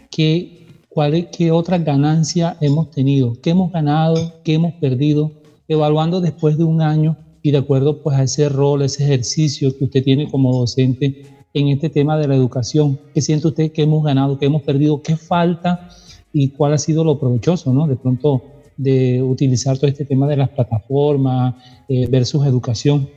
qué 0.09 0.61
cuál 0.93 1.30
qué 1.32 1.51
otras 1.51 1.84
ganancias 1.86 2.58
hemos 2.60 2.91
tenido, 2.91 3.34
qué 3.41 3.51
hemos 3.51 3.71
ganado, 3.71 4.34
qué 4.43 4.56
hemos 4.56 4.73
perdido, 4.73 5.32
evaluando 5.69 6.19
después 6.19 6.58
de 6.58 6.65
un 6.65 6.82
año 6.82 7.15
y 7.41 7.51
de 7.51 7.60
acuerdo 7.60 8.04
pues 8.04 8.17
a 8.17 8.23
ese 8.23 8.49
rol, 8.49 8.82
ese 8.82 9.06
ejercicio 9.06 9.75
que 9.77 9.86
usted 9.86 10.04
tiene 10.04 10.30
como 10.30 10.54
docente 10.54 11.23
en 11.54 11.69
este 11.69 11.89
tema 11.89 12.17
de 12.17 12.27
la 12.27 12.36
educación. 12.36 12.99
¿Qué 13.13 13.21
siente 13.21 13.47
usted 13.47 13.71
que 13.71 13.84
hemos 13.84 14.04
ganado, 14.04 14.38
qué 14.38 14.47
hemos 14.47 14.63
perdido, 14.63 15.01
qué 15.01 15.15
falta 15.15 15.88
y 16.34 16.49
cuál 16.49 16.73
ha 16.73 16.77
sido 16.77 17.06
lo 17.06 17.17
provechoso, 17.17 17.73
¿no? 17.73 17.88
De 17.88 17.95
pronto 17.95 18.43
de 18.75 19.21
utilizar 19.21 19.77
todo 19.77 19.88
este 19.88 20.04
tema 20.04 20.27
de 20.27 20.38
las 20.38 20.49
plataformas 20.49 21.56
eh, 21.88 22.06
versus 22.08 22.45
educación? 22.45 23.08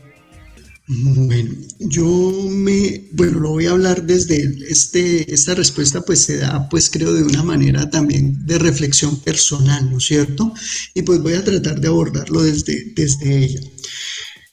Bueno, 0.87 1.55
yo 1.79 2.05
me, 2.51 3.09
bueno, 3.12 3.40
lo 3.40 3.51
voy 3.53 3.66
a 3.66 3.70
hablar 3.70 4.05
desde 4.07 4.37
este, 4.68 5.33
esta 5.33 5.55
respuesta 5.55 6.03
pues 6.03 6.20
se 6.20 6.37
da 6.37 6.68
pues 6.68 6.90
creo 6.90 7.14
de 7.14 7.23
una 7.23 7.42
manera 7.42 7.88
también 7.88 8.44
de 8.44 8.59
reflexión 8.59 9.18
personal, 9.20 9.90
¿no 9.90 9.97
es 9.97 10.05
cierto? 10.05 10.53
Y 10.92 11.01
pues 11.01 11.23
voy 11.23 11.35
a 11.35 11.44
tratar 11.44 11.81
de 11.81 11.88
abordarlo 11.88 12.42
desde, 12.42 12.92
desde 12.94 13.44
ella. 13.44 13.61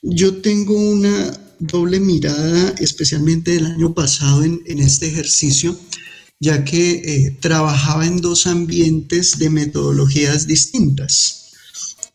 Yo 0.00 0.36
tengo 0.40 0.74
una 0.74 1.38
doble 1.58 2.00
mirada, 2.00 2.74
especialmente 2.80 3.52
del 3.52 3.66
año 3.66 3.92
pasado 3.92 4.42
en, 4.42 4.62
en 4.64 4.78
este 4.78 5.08
ejercicio, 5.08 5.78
ya 6.40 6.64
que 6.64 6.92
eh, 6.92 7.38
trabajaba 7.40 8.06
en 8.06 8.22
dos 8.22 8.46
ambientes 8.46 9.38
de 9.38 9.50
metodologías 9.50 10.46
distintas. 10.46 11.50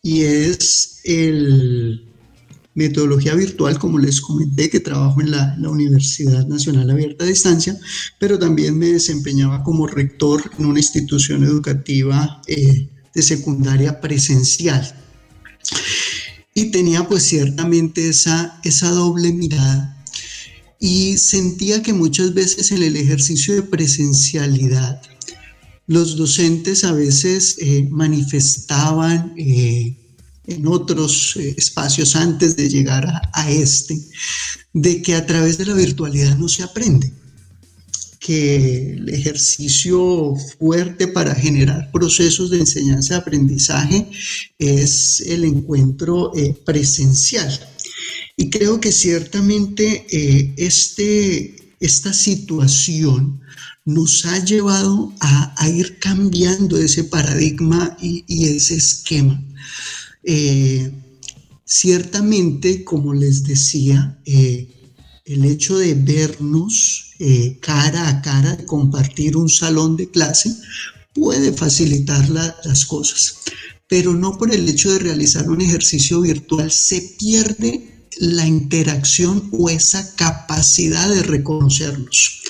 Y 0.02 0.24
es 0.24 1.02
el 1.04 2.07
metodología 2.78 3.34
virtual, 3.34 3.80
como 3.80 3.98
les 3.98 4.22
comenté, 4.22 4.70
que 4.70 4.80
trabajo 4.80 5.20
en 5.20 5.32
la, 5.32 5.58
Universidad 5.68 6.46
Nacional 6.48 6.90
Abierta 6.92 7.26
a 7.26 7.28
Distancia, 7.28 7.76
pero 8.20 8.38
también 8.38 8.78
me 8.78 8.94
desempeñaba 8.94 9.64
como 9.64 9.88
rector 9.88 10.52
en 10.60 10.68
una 10.68 10.80
institución 10.80 11.44
educativa 11.44 12.42
eh, 12.48 12.88
de 13.14 13.22
secundaria 13.24 14.00
presencial. 14.00 14.84
Y 16.54 16.66
tenía 16.72 17.08
pues 17.08 17.24
ciertamente 17.24 18.10
esa, 18.10 18.60
esa 18.64 18.92
doble 18.92 19.34
mirada 19.34 20.06
y 20.80 21.18
sentía 21.18 21.82
que 21.82 21.94
muchas 21.94 22.36
veces 22.36 22.72
en 22.72 22.84
el 22.84 22.96
ejercicio 22.96 23.56
de 23.56 23.64
presencialidad 23.64 25.02
los 25.88 26.16
docentes 26.16 26.84
a 26.84 26.92
veces 26.92 27.56
eh, 27.60 27.88
manifestaban 27.90 29.34
eh, 29.38 29.96
en 30.48 30.68
otros 30.68 31.36
eh, 31.38 31.54
espacios 31.58 32.16
antes 32.16 32.56
de 32.56 32.70
llegar 32.70 33.06
a, 33.34 33.52
este, 33.52 33.98
de 34.74 35.02
que 35.02 35.16
a 35.16 35.26
través 35.26 35.58
de 35.58 35.66
la 35.66 35.74
virtualidad 35.74 36.38
no 36.38 36.48
se 36.48 36.64
aprende, 36.64 37.12
que 38.20 38.94
el 38.94 39.10
ejercicio 39.10 40.34
fuerte 40.58 41.08
para 41.08 41.36
generar 41.36 41.92
procesos 41.92 42.50
de 42.50 42.60
enseñanza-aprendizaje 42.60 44.10
es 44.58 45.22
el 45.22 45.46
encuentro 45.46 46.32
presencial 46.66 47.58
y 48.40 48.52
creo 48.52 48.80
que 48.80 48.92
ciertamente 48.92 50.06
eh, 50.12 50.54
este, 50.58 51.74
esta 51.80 52.14
situación 52.14 53.42
nos 53.84 54.26
ha 54.26 54.44
llevado 54.44 55.12
a, 55.20 55.68
ir 55.70 55.98
cambiando 55.98 56.78
ese 56.78 57.04
paradigma 57.04 57.98
y, 58.00 58.24
ese 58.56 58.76
esquema. 58.76 59.42
Eh, 60.30 60.92
ciertamente, 61.64 62.84
como 62.84 63.14
les 63.14 63.46
decía, 63.46 64.20
eh, 64.26 64.68
el 65.24 65.46
hecho 65.46 65.78
de 65.78 65.94
vernos 65.94 67.06
cara 67.62 68.10
a 68.10 68.22
cara, 68.22 68.58
de 68.58 68.66
compartir 68.66 69.38
un 69.38 69.50
salón 69.50 69.96
de 69.96 70.12
clase, 70.12 70.54
puede 71.14 71.54
facilitar 71.54 72.30
las 72.30 72.86
cosas, 72.86 73.38
pero 73.88 74.14
no 74.14 74.38
por 74.38 74.54
el 74.54 74.68
hecho 74.68 74.92
de 74.92 75.00
realizar 75.00 75.50
un 75.50 75.62
ejercicio 75.62 76.22
virtual 76.22 76.72
se 76.72 77.16
pierde 77.18 78.10
la 78.20 78.46
interacción 78.46 79.50
o 79.54 79.70
esa 79.70 80.16
capacidad 80.16 81.10
de 81.10 81.24
reconocernos. 81.24 82.42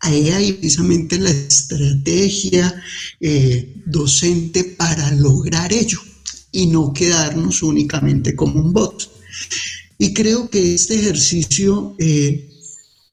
Ahí 0.00 0.30
hay 0.30 0.52
precisamente 0.54 1.18
la 1.18 1.30
estrategia 1.30 2.82
eh, 3.20 3.72
docente 3.86 4.64
para 4.64 5.12
lograr 5.12 5.72
ello 5.72 6.00
y 6.52 6.66
no 6.66 6.92
quedarnos 6.92 7.62
únicamente 7.62 8.36
como 8.36 8.60
un 8.60 8.72
bot. 8.72 9.10
Y 9.98 10.12
creo 10.12 10.50
que 10.50 10.74
este 10.74 10.94
ejercicio 10.94 11.94
eh, 11.98 12.48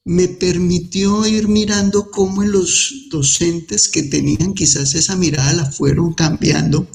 me 0.05 0.27
permitió 0.27 1.25
ir 1.25 1.47
mirando 1.47 2.09
cómo 2.11 2.43
los 2.43 3.07
docentes 3.09 3.87
que 3.87 4.03
tenían 4.03 4.53
quizás 4.53 4.95
esa 4.95 5.15
mirada 5.15 5.53
la 5.53 5.71
fueron 5.71 6.13
cambiando 6.13 6.87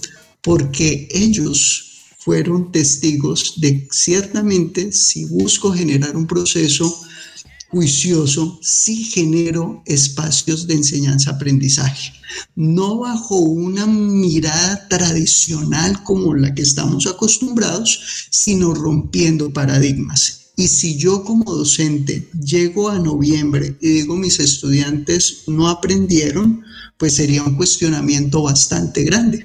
porque 0.43 1.09
ellos 1.11 1.85
fueron 2.19 2.73
testigos 2.73 3.55
de 3.61 3.87
ciertamente 3.91 4.93
si 4.93 5.27
busco 5.27 5.73
generar 5.73 6.17
un 6.17 6.27
proceso 6.27 7.03
juicioso, 7.75 8.61
sí 8.63 9.03
genero 9.03 9.83
espacios 9.85 10.69
de 10.69 10.75
enseñanza-aprendizaje, 10.75 12.13
no 12.55 12.99
bajo 12.99 13.37
una 13.37 13.85
mirada 13.85 14.87
tradicional 14.89 16.05
como 16.05 16.35
la 16.35 16.55
que 16.55 16.63
estamos 16.63 17.09
acostumbrados, 17.09 18.29
sino 18.31 18.75
rompiendo 18.75 19.53
paradigmas. 19.53 20.53
Y 20.57 20.69
si 20.69 20.97
yo 20.97 21.25
como 21.25 21.53
docente 21.53 22.31
llego 22.41 22.91
a 22.91 23.01
noviembre 23.01 23.77
y 23.81 23.89
digo 23.89 24.15
mis 24.15 24.39
estudiantes 24.39 25.43
no 25.49 25.69
aprendieron, 25.69 26.63
pues 26.97 27.15
sería 27.15 27.43
un 27.43 27.57
cuestionamiento 27.57 28.41
bastante 28.43 29.03
grande 29.03 29.45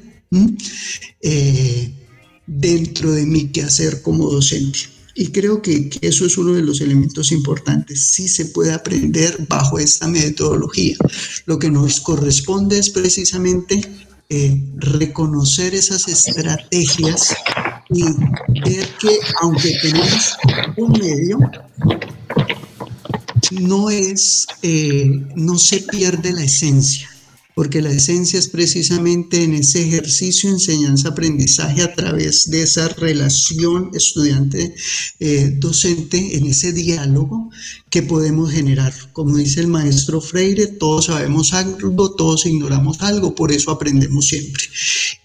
dentro 2.46 3.12
de 3.12 3.26
mi 3.26 3.48
quehacer 3.48 4.04
como 4.04 4.30
docente. 4.30 4.99
Y 5.20 5.34
creo 5.34 5.62
que, 5.62 5.90
eso 6.00 6.26
es 6.26 6.38
uno 6.38 6.54
de 6.54 6.62
los 6.62 6.80
elementos 6.80 7.34
importantes. 7.34 8.04
Sí 8.04 8.30
se 8.30 8.46
puede 8.46 8.72
aprender 8.72 9.46
bajo 9.50 9.78
esta 9.78 10.08
metodología. 10.08 10.96
Lo 11.46 11.60
que 11.60 11.70
nos 11.70 12.00
corresponde 12.00 12.80
es 12.80 12.90
precisamente 12.90 13.82
eh, 14.30 14.64
reconocer 14.78 15.76
esas 15.76 16.08
estrategias 16.08 17.36
y 17.90 18.04
ver 18.64 18.88
que 18.98 19.20
aunque 19.42 19.78
tenemos 19.82 20.38
un 20.78 20.94
medio, 20.94 21.38
no 23.60 23.90
es, 23.90 24.48
eh, 24.62 25.28
no 25.36 25.58
se 25.58 25.82
pierde 25.82 26.32
la 26.32 26.46
esencia 26.46 27.10
porque 27.60 27.82
la 27.82 27.92
esencia 27.92 28.40
es 28.40 28.48
precisamente 28.48 29.44
en 29.44 29.54
ese 29.54 29.86
ejercicio 29.86 30.50
enseñanza-aprendizaje 30.50 31.82
a 31.82 31.94
través 31.94 32.50
de 32.50 32.62
esa 32.62 32.88
relación 32.88 33.92
estudiante-docente, 33.94 36.38
en 36.38 36.46
ese 36.46 36.72
diálogo 36.72 37.50
que 37.90 38.02
podemos 38.02 38.50
generar. 38.50 38.94
Como 39.12 39.36
dice 39.36 39.60
el 39.60 39.68
maestro 39.68 40.22
Freire, 40.22 40.68
todos 40.68 41.08
sabemos 41.08 41.52
algo, 41.52 42.16
todos 42.16 42.46
ignoramos 42.46 43.02
algo, 43.02 43.36
por 43.36 43.52
eso 43.52 43.72
aprendemos 43.72 44.28
siempre. 44.28 44.64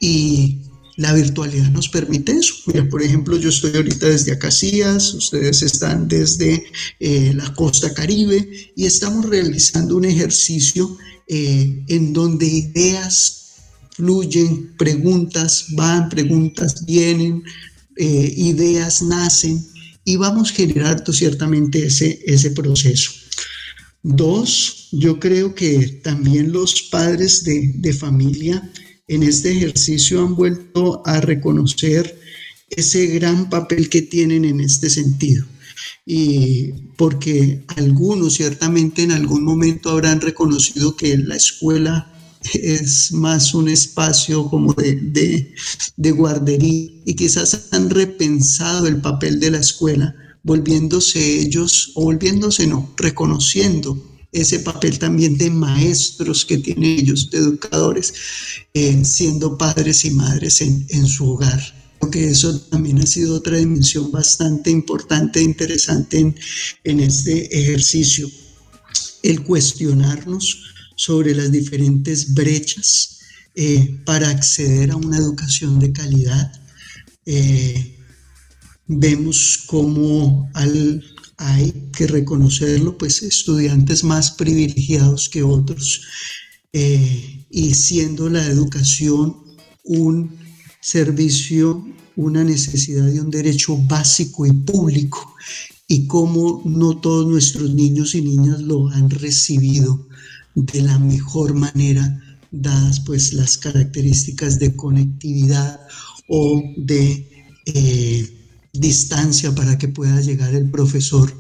Y 0.01 0.59
la 0.97 1.13
virtualidad 1.13 1.71
nos 1.71 1.89
permite 1.89 2.33
eso. 2.33 2.55
Mira, 2.67 2.89
por 2.89 3.03
ejemplo, 3.03 3.37
yo 3.37 3.49
estoy 3.49 3.75
ahorita 3.75 4.07
desde 4.07 4.33
Acacias, 4.33 5.15
ustedes 5.15 5.63
están 5.63 6.07
desde 6.09 6.65
eh, 7.01 7.33
la 7.35 7.53
costa 7.55 7.93
caribe 7.93 8.73
y 8.77 8.87
estamos 8.87 9.27
realizando 9.27 9.97
un 9.97 10.05
ejercicio 10.05 10.97
eh, 11.27 11.85
en 11.89 12.13
donde 12.13 12.47
ideas 12.47 13.45
fluyen, 13.91 14.75
preguntas 14.77 15.67
van, 15.71 16.09
preguntas 16.09 16.85
vienen, 16.85 17.43
eh, 17.97 18.35
ideas 18.37 19.03
nacen 19.03 19.65
y 20.05 20.17
vamos 20.17 20.53
generando 20.53 21.13
ciertamente 21.13 21.87
ese, 21.87 22.21
ese 22.27 22.51
proceso. 22.51 23.11
Dos, 24.03 24.89
yo 24.93 25.19
creo 25.19 25.55
que 25.55 26.01
también 26.05 26.53
los 26.53 26.83
padres 26.83 27.43
de, 27.43 27.73
de 27.77 27.93
familia 27.93 28.71
en 29.09 29.23
este 29.23 29.53
ejercicio 29.53 30.21
han 30.21 30.35
vuelto 30.35 31.03
a 31.07 31.21
reconocer 31.21 32.19
ese 32.71 33.07
gran 33.07 33.51
papel 33.51 33.89
que 33.89 34.03
tienen 34.03 34.45
en 34.45 34.61
este 34.61 34.89
sentido. 34.91 35.45
Y 36.07 36.73
porque 36.97 37.65
algunos 37.77 38.35
ciertamente 38.35 39.03
en 39.03 39.13
algún 39.13 39.45
momento 39.45 39.91
habrán 39.91 40.21
reconocido 40.21 40.97
que 40.97 41.17
la 41.19 41.37
escuela 41.37 42.11
es 42.53 43.13
más 43.13 43.55
un 43.55 43.69
espacio 43.69 44.49
como 44.49 44.75
de, 44.75 45.55
de, 45.97 46.11
guardería 46.11 46.91
y 47.07 47.15
quizás 47.15 47.69
han 47.73 47.89
repensado 47.89 48.87
el 48.87 49.01
papel 49.01 49.41
de 49.41 49.51
la 49.51 49.59
escuela, 49.59 50.15
volviéndose 50.43 51.41
ellos, 51.41 51.93
o 51.95 52.05
volviéndose 52.05 52.67
no, 52.67 52.93
reconociendo 52.99 54.14
ese 54.35 54.59
papel 54.61 54.99
también 54.99 55.39
de 55.39 55.51
maestros 55.51 56.45
que 56.45 56.59
tienen 56.59 56.99
ellos, 56.99 57.31
de 57.31 57.39
educadores, 57.39 58.13
eh, 58.75 59.03
siendo 59.05 59.57
padres 59.57 60.05
y 60.05 60.11
madres 60.11 60.61
en, 60.61 60.87
en 60.91 61.07
su 61.07 61.31
hogar 61.31 61.85
que 62.11 62.31
eso 62.31 62.59
también 62.61 63.01
ha 63.01 63.07
sido 63.07 63.37
otra 63.37 63.59
dimensión 63.59 64.11
bastante 64.11 64.71
importante 64.71 65.41
e 65.41 65.43
interesante 65.43 66.35
en, 66.85 67.01
este 67.01 67.59
ejercicio, 67.59 68.31
el 69.23 69.43
cuestionarnos 69.43 70.63
sobre 70.97 71.35
las 71.35 71.51
diferentes 71.51 72.35
brechas 72.35 73.19
eh, 73.55 74.01
para 74.05 74.29
acceder 74.29 74.91
a 74.91 74.97
una 74.97 75.19
educación 75.19 75.79
de 75.79 75.93
calidad. 75.93 76.53
Eh, 77.27 77.97
vemos 78.87 79.65
cómo 79.67 80.51
hay 81.47 81.91
que 81.97 82.07
reconocerlo, 82.07 82.97
pues 82.97 83.23
estudiantes 83.23 84.03
más 84.05 84.31
privilegiados 84.33 85.29
que 85.29 85.43
otros, 85.43 86.03
eh, 86.73 87.47
y 87.51 87.75
siendo 87.75 88.29
la 88.29 88.45
educación 88.47 89.37
un 89.85 90.37
servicio 90.81 91.85
una 92.17 92.45
necesidad 92.45 93.13
y 93.13 93.19
un 93.19 93.31
derecho 93.31 93.77
básico 93.77 94.47
y 94.47 94.53
público 94.53 95.35
y 95.89 96.07
cómo 96.07 96.63
no 96.65 96.99
todos 96.99 97.27
nuestros 97.27 97.75
niños 97.75 98.15
y 98.15 98.23
niñas 98.23 98.61
lo 98.61 98.89
han 98.89 99.11
recibido 99.11 100.07
de 100.55 100.83
la 100.83 100.99
mejor 100.99 101.55
manera 101.55 102.21
dadas 102.51 103.01
pues 103.01 103.33
las 103.33 103.59
características 103.59 104.59
de 104.61 104.77
conectividad 104.77 105.81
o 106.29 106.63
de 106.77 107.29
eh, 107.67 108.44
distancia 108.75 109.55
para 109.55 109.79
que 109.79 109.89
pueda 109.89 110.21
llegar 110.21 110.55
el 110.55 110.71
profesor 110.71 111.33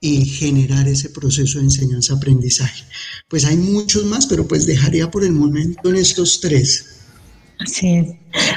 y 0.00 0.26
generar 0.26 0.86
ese 0.86 1.08
proceso 1.08 1.58
de 1.58 1.64
enseñanza-aprendizaje. 1.64 2.84
Pues 3.28 3.46
hay 3.46 3.56
muchos 3.56 4.04
más, 4.04 4.26
pero 4.26 4.46
pues 4.46 4.66
dejaría 4.66 5.10
por 5.10 5.24
el 5.24 5.32
momento 5.32 5.88
en 5.88 5.96
estos 5.96 6.40
tres. 6.40 6.94
Así 7.58 7.94
es. 7.94 8.08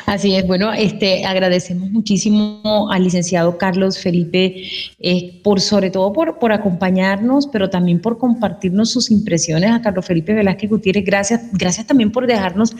Así 0.05 0.35
es. 0.35 0.45
Bueno, 0.45 0.73
este, 0.73 1.23
agradecemos 1.23 1.89
muchísimo 1.91 2.89
al 2.91 3.03
licenciado 3.03 3.57
Carlos 3.57 3.99
Felipe 3.99 4.69
eh, 4.99 5.39
por 5.43 5.61
sobre 5.61 5.91
todo 5.91 6.11
por, 6.11 6.39
por 6.39 6.51
acompañarnos, 6.51 7.47
pero 7.47 7.69
también 7.69 8.01
por 8.01 8.17
compartirnos 8.17 8.91
sus 8.91 9.11
impresiones 9.11 9.71
a 9.71 9.81
Carlos 9.81 10.05
Felipe 10.05 10.33
Velázquez 10.33 10.69
Gutiérrez. 10.69 11.05
Gracias, 11.05 11.41
gracias 11.53 11.87
también 11.87 12.11
por 12.11 12.27
dejarnos 12.27 12.75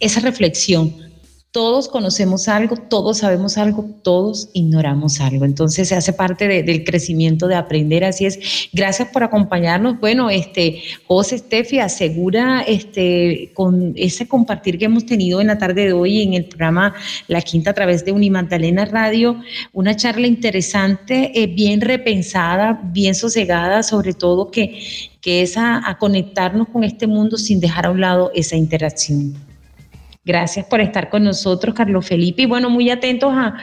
esa 0.00 0.20
reflexión 0.20 1.09
todos 1.52 1.88
conocemos 1.88 2.46
algo, 2.46 2.76
todos 2.76 3.18
sabemos 3.18 3.58
algo, 3.58 3.84
todos 4.04 4.50
ignoramos 4.52 5.20
algo. 5.20 5.44
Entonces 5.44 5.88
se 5.88 5.96
hace 5.96 6.12
parte 6.12 6.46
del 6.62 6.84
crecimiento 6.84 7.48
de 7.48 7.56
aprender. 7.56 8.04
Así 8.04 8.24
es. 8.24 8.68
Gracias 8.72 9.08
por 9.08 9.24
acompañarnos. 9.24 9.98
Bueno, 9.98 10.30
este, 10.30 10.80
José 11.08 11.38
Steffi 11.38 11.80
asegura 11.80 12.62
este, 12.62 13.50
con 13.52 13.94
ese 13.96 14.28
compartir 14.28 14.78
que 14.78 14.84
hemos 14.84 15.06
tenido 15.06 15.40
en 15.40 15.48
la 15.48 15.58
tarde 15.58 15.86
de 15.86 15.92
hoy 15.92 16.22
en 16.22 16.34
el 16.34 16.44
programa 16.44 16.94
La 17.26 17.42
Quinta 17.42 17.70
a 17.70 17.74
través 17.74 18.04
de 18.04 18.12
Unimagdalena 18.12 18.84
Radio, 18.84 19.40
una 19.72 19.96
charla 19.96 20.28
interesante, 20.28 21.32
eh, 21.34 21.48
bien 21.48 21.80
repensada, 21.80 22.80
bien 22.92 23.16
sosegada, 23.16 23.82
sobre 23.82 24.12
todo 24.12 24.52
que, 24.52 24.80
que 25.20 25.42
es 25.42 25.56
a 25.56 25.96
conectarnos 25.98 26.68
con 26.68 26.84
este 26.84 27.08
mundo 27.08 27.36
sin 27.36 27.58
dejar 27.58 27.86
a 27.86 27.90
un 27.90 28.00
lado 28.00 28.30
esa 28.34 28.54
interacción. 28.54 29.49
Gracias 30.22 30.66
por 30.66 30.82
estar 30.82 31.08
con 31.08 31.24
nosotros, 31.24 31.74
Carlos 31.74 32.06
Felipe. 32.06 32.42
Y 32.42 32.46
bueno, 32.46 32.68
muy 32.68 32.90
atentos 32.90 33.32
a, 33.32 33.56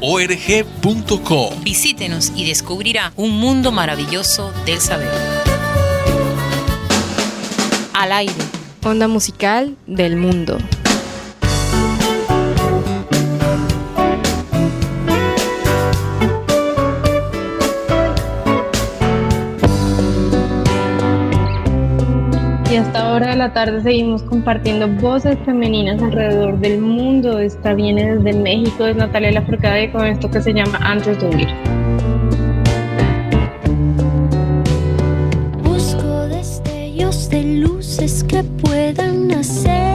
org.co. 0.00 1.50
Visítenos 1.62 2.32
y 2.34 2.46
descubrirá 2.46 3.12
un 3.16 3.38
mundo 3.38 3.72
maravilloso 3.72 4.52
del 4.64 4.80
saber. 4.80 5.10
Al 7.92 8.12
aire, 8.12 8.34
onda 8.82 9.08
musical 9.08 9.76
del 9.86 10.16
mundo. 10.16 10.58
Ahora 23.10 23.30
de 23.30 23.36
la 23.36 23.52
tarde 23.52 23.82
seguimos 23.82 24.22
compartiendo 24.22 24.86
voces 24.86 25.36
femeninas 25.44 26.00
alrededor 26.00 26.60
del 26.60 26.80
mundo. 26.80 27.40
Esta 27.40 27.74
viene 27.74 28.14
desde 28.14 28.38
México, 28.38 28.86
es 28.86 28.94
Natalia 28.94 29.32
Lafourcade 29.32 29.90
con 29.90 30.06
esto 30.06 30.30
que 30.30 30.40
se 30.40 30.52
llama 30.52 30.78
Antes 30.80 31.18
de 31.20 31.26
huir. 31.26 31.48
Busco 35.64 36.28
destellos 36.28 37.28
de 37.30 37.42
luces 37.42 38.22
que 38.22 38.44
puedan 38.44 39.32
hacerme 39.32 39.89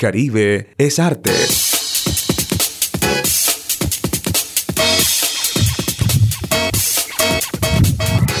Caribe 0.00 0.68
es 0.78 0.98
arte. 0.98 1.30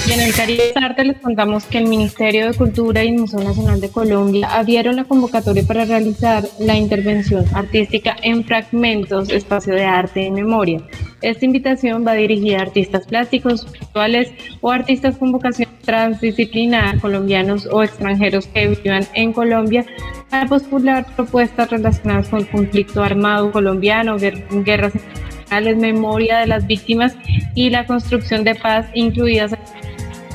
Y 0.08 0.12
en 0.12 0.20
el 0.20 0.32
Caribe 0.32 0.72
Arte 0.76 1.04
les 1.04 1.18
contamos 1.18 1.64
que 1.64 1.76
el 1.76 1.84
Ministerio 1.84 2.46
de 2.46 2.54
Cultura 2.54 3.04
y 3.04 3.08
el 3.08 3.18
Museo 3.18 3.44
Nacional 3.44 3.78
de 3.82 3.90
Colombia 3.90 4.48
abrieron 4.50 4.96
la 4.96 5.04
convocatoria 5.04 5.62
para 5.64 5.84
realizar 5.84 6.44
la 6.58 6.78
intervención 6.78 7.44
artística 7.52 8.16
en 8.22 8.42
fragmentos, 8.42 9.28
espacio 9.28 9.74
de 9.74 9.84
arte 9.84 10.22
y 10.22 10.30
memoria. 10.30 10.80
Esta 11.20 11.44
invitación 11.44 12.06
va 12.06 12.14
dirigida 12.14 12.60
a 12.60 12.62
artistas 12.62 13.06
plásticos, 13.06 13.70
virtuales 13.70 14.32
o 14.62 14.70
artistas 14.70 15.18
con 15.18 15.30
vocación 15.30 15.68
transdisciplinar, 15.84 16.98
colombianos 17.00 17.68
o 17.70 17.82
extranjeros 17.82 18.46
que 18.46 18.68
vivan 18.68 19.06
en 19.12 19.34
Colombia, 19.34 19.84
para 20.30 20.46
postular 20.46 21.04
propuestas 21.16 21.70
relacionadas 21.70 22.28
con 22.28 22.40
el 22.40 22.48
conflicto 22.48 23.02
armado 23.02 23.50
colombiano, 23.50 24.16
guerras 24.18 24.94
internacionales, 24.94 25.76
memoria 25.76 26.38
de 26.38 26.46
las 26.46 26.66
víctimas 26.66 27.14
y 27.54 27.70
la 27.70 27.86
construcción 27.86 28.44
de 28.44 28.54
paz, 28.54 28.86
incluidas 28.94 29.50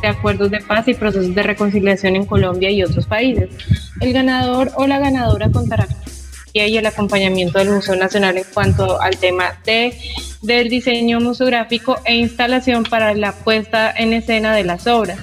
de 0.02 0.08
acuerdos 0.08 0.52
de 0.52 0.60
paz 0.60 0.88
y 0.88 0.94
procesos 0.94 1.34
de 1.34 1.44
reconciliación 1.44 2.16
en 2.18 2.26
Colombia 2.26 2.70
y 2.70 2.84
otros 2.84 3.08
países. 3.08 3.50
El 4.02 4.12
ganador 4.12 4.72
o 4.76 4.86
la 4.86 5.00
ganadora 5.00 5.50
contará 5.50 5.88
y 6.64 6.78
el 6.78 6.86
acompañamiento 6.86 7.60
del 7.60 7.70
Museo 7.70 7.98
Nacional 7.98 8.38
en 8.38 8.46
cuanto 8.54 9.02
al 9.02 9.18
tema 9.18 9.60
de, 9.66 9.98
del 10.42 10.70
diseño 10.70 11.20
museográfico 11.20 12.00
e 12.06 12.16
instalación 12.16 12.84
para 12.84 13.14
la 13.14 13.34
puesta 13.34 13.94
en 13.96 14.14
escena 14.14 14.56
de 14.56 14.64
las 14.64 14.88
obras. 14.88 15.20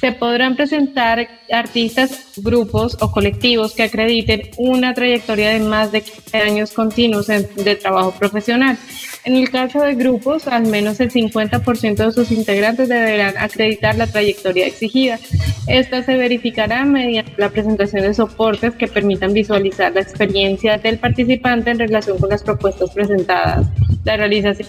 Se 0.00 0.12
podrán 0.12 0.56
presentar 0.56 1.26
artistas, 1.50 2.32
grupos 2.36 2.96
o 3.00 3.10
colectivos 3.10 3.74
que 3.74 3.84
acrediten 3.84 4.42
una 4.58 4.92
trayectoria 4.92 5.50
de 5.50 5.60
más 5.60 5.90
de 5.90 6.02
15 6.02 6.36
años 6.38 6.72
continuos 6.72 7.26
de 7.28 7.76
trabajo 7.76 8.12
profesional. 8.12 8.76
En 9.24 9.34
el 9.34 9.50
caso 9.50 9.80
de 9.80 9.94
grupos, 9.94 10.46
al 10.46 10.66
menos 10.66 11.00
el 11.00 11.10
50% 11.10 11.96
de 11.96 12.12
sus 12.12 12.30
integrantes 12.30 12.88
deberán 12.88 13.36
acreditar 13.38 13.96
la 13.96 14.06
trayectoria 14.06 14.66
exigida. 14.66 15.18
Esta 15.66 16.02
se 16.04 16.16
verificará 16.16 16.84
mediante 16.84 17.32
la 17.36 17.50
presentación 17.50 18.02
de 18.02 18.14
soportes 18.14 18.74
que 18.74 18.86
permitan 18.86 19.32
visualizar 19.32 19.92
la 19.92 20.02
experiencia 20.02 20.78
del 20.78 20.98
participante 20.98 21.70
en 21.70 21.78
relación 21.78 22.18
con 22.18 22.28
las 22.28 22.44
propuestas 22.44 22.90
presentadas, 22.90 23.66
la 24.04 24.16
realización 24.16 24.68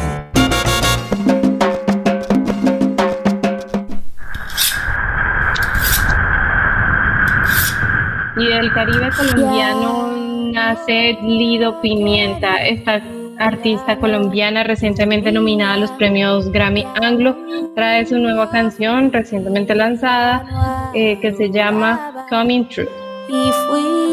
Y 8.36 8.44
del 8.44 8.72
Caribe 8.72 9.10
colombiano 9.16 10.10
nace 10.52 11.16
Lido 11.22 11.80
Pimienta, 11.80 12.56
esta 12.56 13.00
artista 13.38 13.98
colombiana 13.98 14.64
recientemente 14.64 15.30
nominada 15.30 15.74
a 15.74 15.76
los 15.76 15.92
premios 15.92 16.50
Grammy 16.50 16.84
Anglo, 17.00 17.36
trae 17.76 18.04
su 18.04 18.18
nueva 18.18 18.50
canción 18.50 19.12
recientemente 19.12 19.76
lanzada 19.76 20.90
eh, 20.92 21.20
que 21.20 21.32
se 21.34 21.50
llama 21.50 22.26
Coming 22.28 22.68
True. 22.68 22.88
Y 23.28 23.52
fuiste 23.68 24.05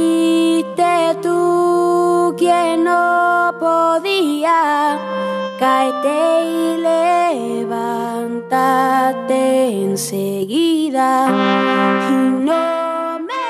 quien 2.44 2.84
no 2.84 3.56
podía, 3.58 5.00
caerte 5.58 6.42
y 6.44 6.78
levántate 7.72 8.52
enseguida. 9.86 11.10
Y 12.10 12.14
no 12.50 13.20
me 13.30 13.48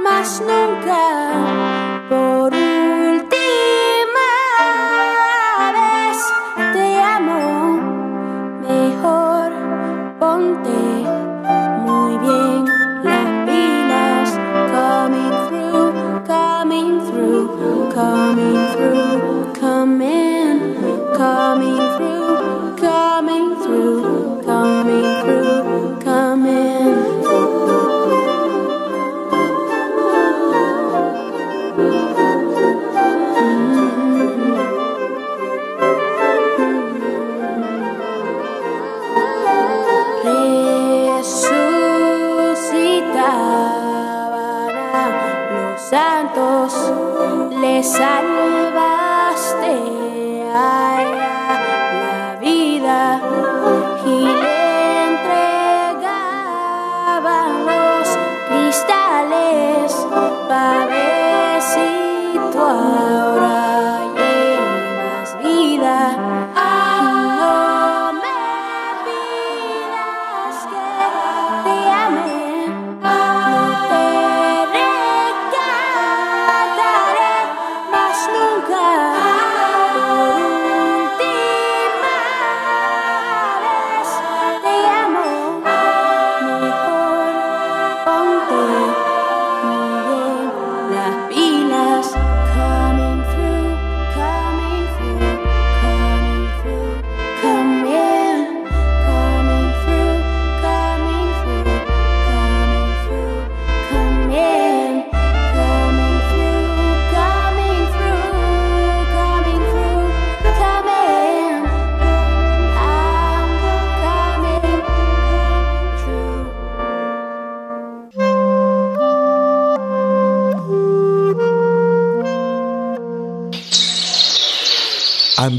más 0.00 0.28
nunca. 0.42 1.02
Por 2.10 2.57
les 47.78 48.37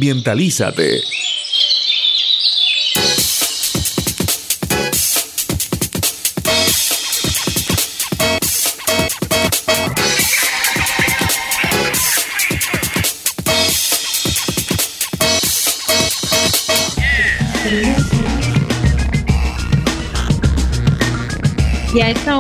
Ambientalízate. 0.10 1.04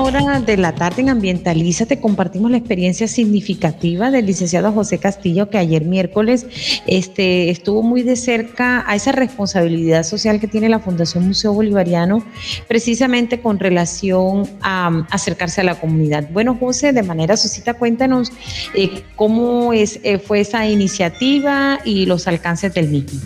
Hora 0.10 0.40
de 0.40 0.58
la 0.58 0.74
tarde 0.74 1.04
en 1.04 1.10
Ambientalízate 1.10 2.00
compartimos 2.00 2.50
la 2.50 2.58
experiencia 2.58 3.08
significativa 3.08 4.10
del 4.10 4.26
licenciado 4.26 4.72
José 4.72 4.98
Castillo, 4.98 5.52
que 5.52 5.60
ayer 5.60 5.86
miércoles 5.86 6.48
este, 6.88 7.52
estuvo 7.52 7.84
muy 7.84 8.02
de 8.02 8.16
cerca 8.16 8.84
a 8.88 8.96
esa 8.96 9.12
responsabilidad 9.12 10.02
social 10.04 10.40
que 10.40 10.48
tiene 10.48 10.68
la 10.68 10.80
Fundación 10.80 11.28
Museo 11.28 11.54
Bolivariano, 11.54 12.26
precisamente 12.68 13.40
con 13.40 13.60
relación 13.60 14.50
a, 14.62 15.06
acercarse 15.12 15.62
a 15.62 15.64
la 15.64 15.80
comunidad. 15.80 16.28
Bueno, 16.32 16.58
José, 16.60 16.92
de 16.92 17.04
manera 17.04 17.38
suscita, 17.38 17.76
cuéntanos 17.76 18.32
eh, 18.74 19.04
cómo 19.16 19.74
es, 19.74 20.00
eh, 20.04 20.18
fue 20.18 20.40
esa 20.40 20.68
iniciativa 20.68 21.80
y 21.86 22.08
los 22.08 22.28
alcances 22.28 22.74
del 22.74 22.90
mismo. 22.90 23.20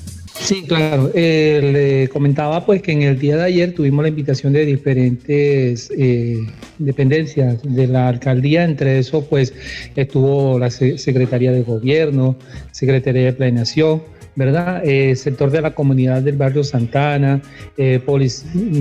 Sí, 0.43 0.63
claro. 0.63 1.09
Eh, 1.13 1.69
le 1.71 2.09
comentaba 2.09 2.65
pues 2.65 2.81
que 2.81 2.91
en 2.91 3.03
el 3.03 3.17
día 3.17 3.37
de 3.37 3.43
ayer 3.43 3.73
tuvimos 3.73 4.03
la 4.03 4.09
invitación 4.09 4.51
de 4.51 4.65
diferentes 4.65 5.89
eh, 5.97 6.45
dependencias 6.79 7.61
de 7.63 7.87
la 7.87 8.09
alcaldía, 8.09 8.65
entre 8.65 8.99
eso 8.99 9.25
pues 9.25 9.53
estuvo 9.95 10.59
la 10.59 10.69
Secretaría 10.69 11.53
de 11.53 11.63
Gobierno, 11.63 12.35
Secretaría 12.71 13.23
de 13.23 13.33
Planeación, 13.33 14.01
¿verdad? 14.35 14.81
Eh, 14.83 15.15
sector 15.15 15.51
de 15.51 15.61
la 15.61 15.73
comunidad 15.73 16.21
del 16.21 16.35
barrio 16.37 16.63
Santana, 16.63 17.41
eh, 17.77 18.01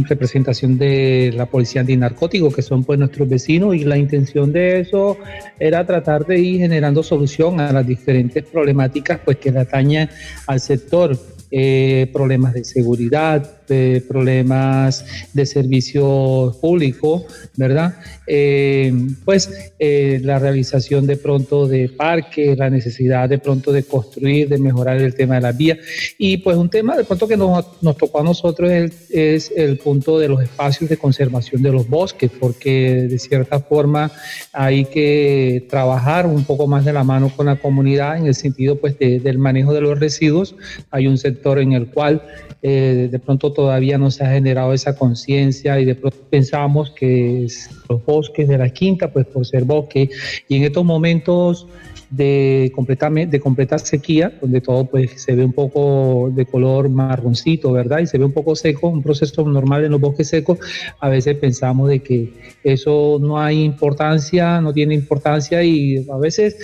representación 0.08 0.78
de 0.78 1.32
la 1.36 1.46
policía 1.46 1.82
antinarcótico, 1.82 2.50
que 2.50 2.62
son 2.62 2.84
pues 2.84 2.98
nuestros 2.98 3.28
vecinos, 3.28 3.74
y 3.74 3.84
la 3.84 3.96
intención 3.96 4.52
de 4.52 4.80
eso 4.80 5.18
era 5.60 5.86
tratar 5.86 6.26
de 6.26 6.38
ir 6.38 6.60
generando 6.60 7.02
solución 7.02 7.60
a 7.60 7.72
las 7.72 7.86
diferentes 7.86 8.44
problemáticas 8.44 9.20
pues 9.24 9.36
que 9.36 9.50
le 9.50 9.60
atañen 9.60 10.08
al 10.46 10.60
sector 10.60 11.16
eh, 11.52 12.10
problemas 12.12 12.54
de 12.54 12.64
seguridad, 12.64 13.61
problemas 14.08 15.04
de 15.32 15.46
servicio 15.46 16.56
público, 16.60 17.24
¿verdad? 17.56 17.94
Eh, 18.26 18.92
pues 19.24 19.50
eh, 19.78 20.20
la 20.22 20.38
realización 20.38 21.06
de 21.06 21.16
pronto 21.16 21.66
de 21.66 21.88
parques, 21.88 22.56
la 22.56 22.70
necesidad 22.70 23.28
de 23.28 23.38
pronto 23.38 23.72
de 23.72 23.82
construir, 23.82 24.48
de 24.48 24.58
mejorar 24.58 24.98
el 24.98 25.14
tema 25.14 25.36
de 25.36 25.40
las 25.40 25.56
vías. 25.56 25.78
Y 26.18 26.38
pues 26.38 26.56
un 26.56 26.70
tema 26.70 26.96
de 26.96 27.04
pronto 27.04 27.26
que 27.26 27.36
nos, 27.36 27.82
nos 27.82 27.96
tocó 27.96 28.20
a 28.20 28.22
nosotros 28.22 28.70
es, 28.70 29.10
es, 29.10 29.52
el 29.56 29.78
punto 29.78 30.18
de 30.18 30.28
los 30.28 30.42
espacios 30.42 30.88
de 30.88 30.96
conservación 30.96 31.62
de 31.62 31.72
los 31.72 31.88
bosques, 31.88 32.30
porque 32.38 33.06
de 33.08 33.18
cierta 33.18 33.60
forma 33.60 34.10
hay 34.52 34.84
que 34.84 35.66
trabajar 35.68 36.26
un 36.26 36.44
poco 36.44 36.66
más 36.66 36.84
de 36.84 36.92
la 36.92 37.04
mano 37.04 37.30
con 37.34 37.46
la 37.46 37.56
comunidad 37.56 38.16
en 38.16 38.26
el 38.26 38.34
sentido 38.34 38.76
pues 38.76 38.98
del 38.98 39.38
manejo 39.38 39.74
de 39.74 39.80
los 39.80 39.98
residuos. 39.98 40.54
Hay 40.90 41.06
un 41.06 41.18
sector 41.18 41.58
en 41.58 41.72
el 41.72 41.86
cual 41.88 42.22
eh, 42.64 43.08
de 43.10 43.18
pronto 43.18 43.51
todavía 43.52 43.98
no 43.98 44.10
se 44.10 44.24
ha 44.24 44.32
generado 44.32 44.72
esa 44.72 44.96
conciencia 44.96 45.78
y 45.80 45.84
de 45.84 45.94
pronto 45.94 46.18
pensábamos 46.30 46.90
que 46.90 47.46
los 47.88 48.04
bosques 48.04 48.48
de 48.48 48.58
la 48.58 48.70
quinta, 48.70 49.12
pues 49.12 49.26
por 49.26 49.46
ser 49.46 49.64
bosque, 49.64 50.10
y 50.48 50.56
en 50.56 50.64
estos 50.64 50.84
momentos 50.84 51.66
de, 52.12 52.70
completamente, 52.74 53.36
de 53.36 53.40
completa 53.40 53.78
sequía, 53.78 54.32
donde 54.40 54.60
todo 54.60 54.84
pues 54.84 55.22
se 55.22 55.34
ve 55.34 55.44
un 55.44 55.52
poco 55.52 56.30
de 56.34 56.44
color 56.44 56.90
marroncito, 56.90 57.72
¿verdad? 57.72 58.00
Y 58.00 58.06
se 58.06 58.18
ve 58.18 58.24
un 58.24 58.32
poco 58.32 58.54
seco, 58.54 58.88
un 58.88 59.02
proceso 59.02 59.42
normal 59.48 59.84
en 59.84 59.92
los 59.92 60.00
bosques 60.00 60.28
secos, 60.28 60.58
a 61.00 61.08
veces 61.08 61.36
pensamos 61.36 61.88
de 61.88 62.00
que 62.02 62.32
eso 62.64 63.18
no 63.20 63.40
hay 63.40 63.62
importancia, 63.62 64.60
no 64.60 64.72
tiene 64.74 64.94
importancia 64.94 65.62
y 65.62 66.06
a 66.12 66.18
veces 66.18 66.56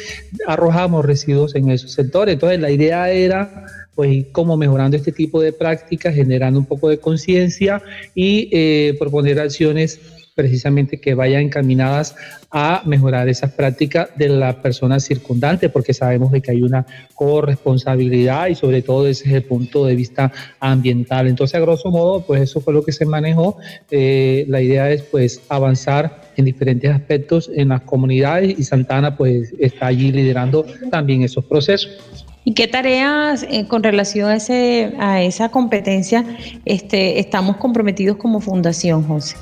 arrojamos 0.47 1.05
residuos 1.05 1.55
en 1.55 1.71
esos 1.71 1.93
sectores. 1.93 2.35
Entonces 2.35 2.61
la 2.61 2.71
idea 2.71 3.11
era 3.11 3.65
pues 3.99 4.13
ir 4.13 4.31
como 4.31 4.57
mejorando 4.57 4.97
este 4.97 5.11
tipo 5.11 5.41
de 5.41 5.53
prácticas, 5.53 6.15
generando 6.15 6.61
un 6.61 6.67
poco 6.67 6.89
de 6.89 6.99
conciencia 6.99 7.83
y 8.15 8.49
eh, 8.53 8.95
proponer 8.97 9.41
acciones 9.41 9.99
precisamente 10.37 11.01
que 11.01 11.15
vayan 11.15 11.43
encaminadas 11.43 12.15
a 12.53 12.83
mejorar 12.87 13.29
esas 13.29 13.51
prácticas 13.55 14.11
de 14.15 14.29
la 14.29 14.63
persona 14.63 15.01
circundante, 15.01 15.69
porque 15.69 15.95
sabemos 15.95 16.31
de 16.31 16.41
que 16.41 16.53
hay 16.53 16.63
una 16.63 16.87
corresponsabilidad 17.17 18.47
y 18.47 18.55
sobre 18.55 18.83
todo 18.83 19.09
es 19.09 19.27
el 19.27 19.43
punto 19.43 19.85
de 19.85 19.97
vista 19.97 20.31
ambiental. 20.61 21.27
Entonces, 21.27 21.57
a 21.57 21.61
grosso 21.61 21.91
modo, 21.91 22.25
pues 22.25 22.43
eso 22.43 22.61
fue 22.61 22.73
lo 22.73 22.85
que 22.85 22.93
se 22.93 23.05
manejó. 23.05 23.57
Eh, 23.91 24.45
la 24.47 24.63
idea 24.63 24.93
es 24.93 25.03
pues 25.03 25.43
avanzar 25.49 26.31
en 26.37 26.45
diferentes 26.45 26.89
aspectos 26.89 27.51
en 27.53 27.71
las 27.71 27.81
comunidades 27.81 28.57
y 28.57 28.63
Santana 28.63 29.17
pues 29.17 29.53
está 29.59 29.87
allí 29.87 30.13
liderando 30.13 30.65
también 30.89 31.25
esos 31.25 31.45
procesos. 31.47 32.28
¿Y 32.45 32.55
qué 32.55 32.67
tareas 32.67 33.47
eh, 33.51 33.67
con 33.67 33.83
relación 33.83 34.31
a, 34.31 34.37
ese, 34.37 34.95
a 34.99 35.23
esa 35.23 35.51
competencia 35.51 36.25
este, 36.65 37.19
estamos 37.19 37.57
comprometidos 37.57 38.17
como 38.17 38.41
fundación, 38.41 39.03
José? 39.03 39.37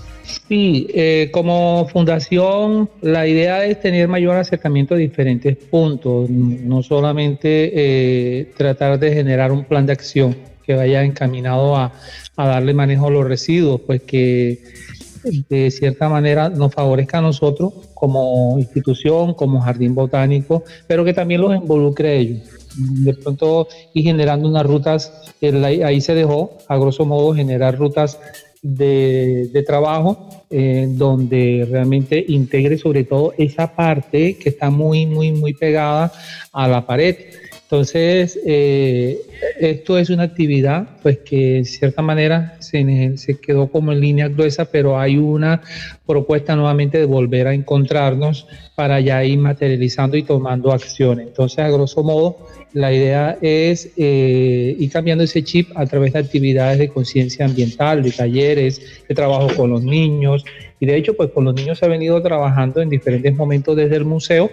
Sí, 0.49 0.89
eh, 0.93 1.31
como 1.33 1.87
fundación 1.89 2.91
la 3.01 3.27
idea 3.27 3.65
es 3.65 3.81
tener 3.81 4.09
mayor 4.09 4.37
acercamiento 4.37 4.95
a 4.95 4.99
diferentes 4.99 5.57
puntos, 5.57 6.29
no 6.29 6.83
solamente 6.83 7.71
eh, 7.75 8.53
tratar 8.57 8.99
de 8.99 9.13
generar 9.13 9.53
un 9.53 9.65
plan 9.65 9.87
de 9.87 9.93
acción 9.93 10.37
que 10.65 10.75
vaya 10.75 11.05
encaminado 11.05 11.77
a, 11.77 11.93
a 12.37 12.47
darle 12.47 12.75
manejo 12.75 13.07
a 13.07 13.11
los 13.11 13.25
residuos, 13.25 13.81
pues 13.87 14.03
que 14.03 14.59
de 15.49 15.71
cierta 15.71 16.09
manera 16.09 16.49
nos 16.49 16.73
favorezca 16.73 17.19
a 17.19 17.23
nosotros 17.23 17.73
como 17.95 18.59
institución, 18.59 19.35
como 19.35 19.61
jardín 19.61 19.95
botánico, 19.95 20.65
pero 20.89 21.05
que 21.05 21.13
también 21.13 21.41
los 21.41 21.55
involucre 21.55 22.09
a 22.09 22.13
ellos 22.15 22.56
de 22.77 23.15
pronto 23.15 23.69
y 23.95 24.03
generando 24.03 24.49
unas 24.49 24.67
rutas, 24.67 25.13
ahí 25.43 26.01
se 26.01 26.15
dejó, 26.15 26.59
a 26.69 26.77
grosso 26.77 27.05
modo, 27.05 27.35
generar 27.35 27.79
rutas 27.79 28.19
de, 28.63 29.49
de 29.53 29.63
trabajo 29.63 30.29
eh, 30.51 30.87
donde 30.89 31.67
realmente 31.69 32.25
integre 32.29 32.79
sobre 32.79 33.05
todo 33.05 33.35
esa 33.37 33.75
parte 33.75 34.37
que 34.39 34.49
está 34.49 34.71
muy, 34.71 35.07
muy, 35.07 35.33
muy 35.33 35.55
pegada 35.55 36.13
a 36.53 36.69
la 36.69 36.87
pared. 36.87 37.17
Entonces, 37.63 38.39
eh, 38.47 39.19
esto 39.59 39.99
es 39.99 40.09
una 40.09 40.23
actividad 40.23 40.87
pues 41.03 41.19
que 41.19 41.59
en 41.59 41.65
cierta 41.65 42.01
manera 42.01 42.57
se, 42.61 43.19
se, 43.19 43.41
quedó 43.41 43.69
como 43.69 43.91
en 43.91 44.01
línea 44.01 44.29
gruesa, 44.29 44.67
pero 44.67 45.01
hay 45.01 45.17
una 45.17 45.63
propuesta 46.07 46.55
nuevamente 46.55 46.99
de 46.99 47.05
volver 47.05 47.49
a 47.49 47.55
encontrarnos 47.55 48.47
para 48.75 49.01
ya 49.01 49.25
ir 49.25 49.39
materializando 49.39 50.17
y 50.17 50.23
tomando 50.23 50.73
acciones. 50.73 51.27
Entonces, 51.29 51.59
a 51.59 51.71
grosso 51.71 52.03
modo, 52.03 52.37
la 52.77 52.93
idea 52.93 53.39
es 53.41 53.91
eh, 53.97 54.77
ir 54.79 54.91
cambiando 54.91 55.25
ese 55.25 55.43
chip 55.43 55.71
a 55.75 55.87
través 55.87 56.13
de 56.13 56.19
actividades 56.19 56.79
de 56.79 56.89
conciencia 56.91 57.47
ambiental, 57.47 58.03
de 58.03 58.11
talleres, 58.11 59.05
de 59.09 59.15
trabajo 59.15 59.49
con 59.57 59.71
los 59.71 59.83
niños. 59.83 60.45
Y 60.79 60.85
de 60.85 60.95
hecho, 60.95 61.15
pues 61.15 61.31
con 61.31 61.45
los 61.45 61.55
niños 61.55 61.79
se 61.79 61.87
ha 61.87 61.89
venido 61.89 62.21
trabajando 62.21 62.83
en 62.83 62.91
diferentes 62.91 63.35
momentos 63.35 63.75
desde 63.77 63.97
el 63.97 64.05
museo, 64.05 64.51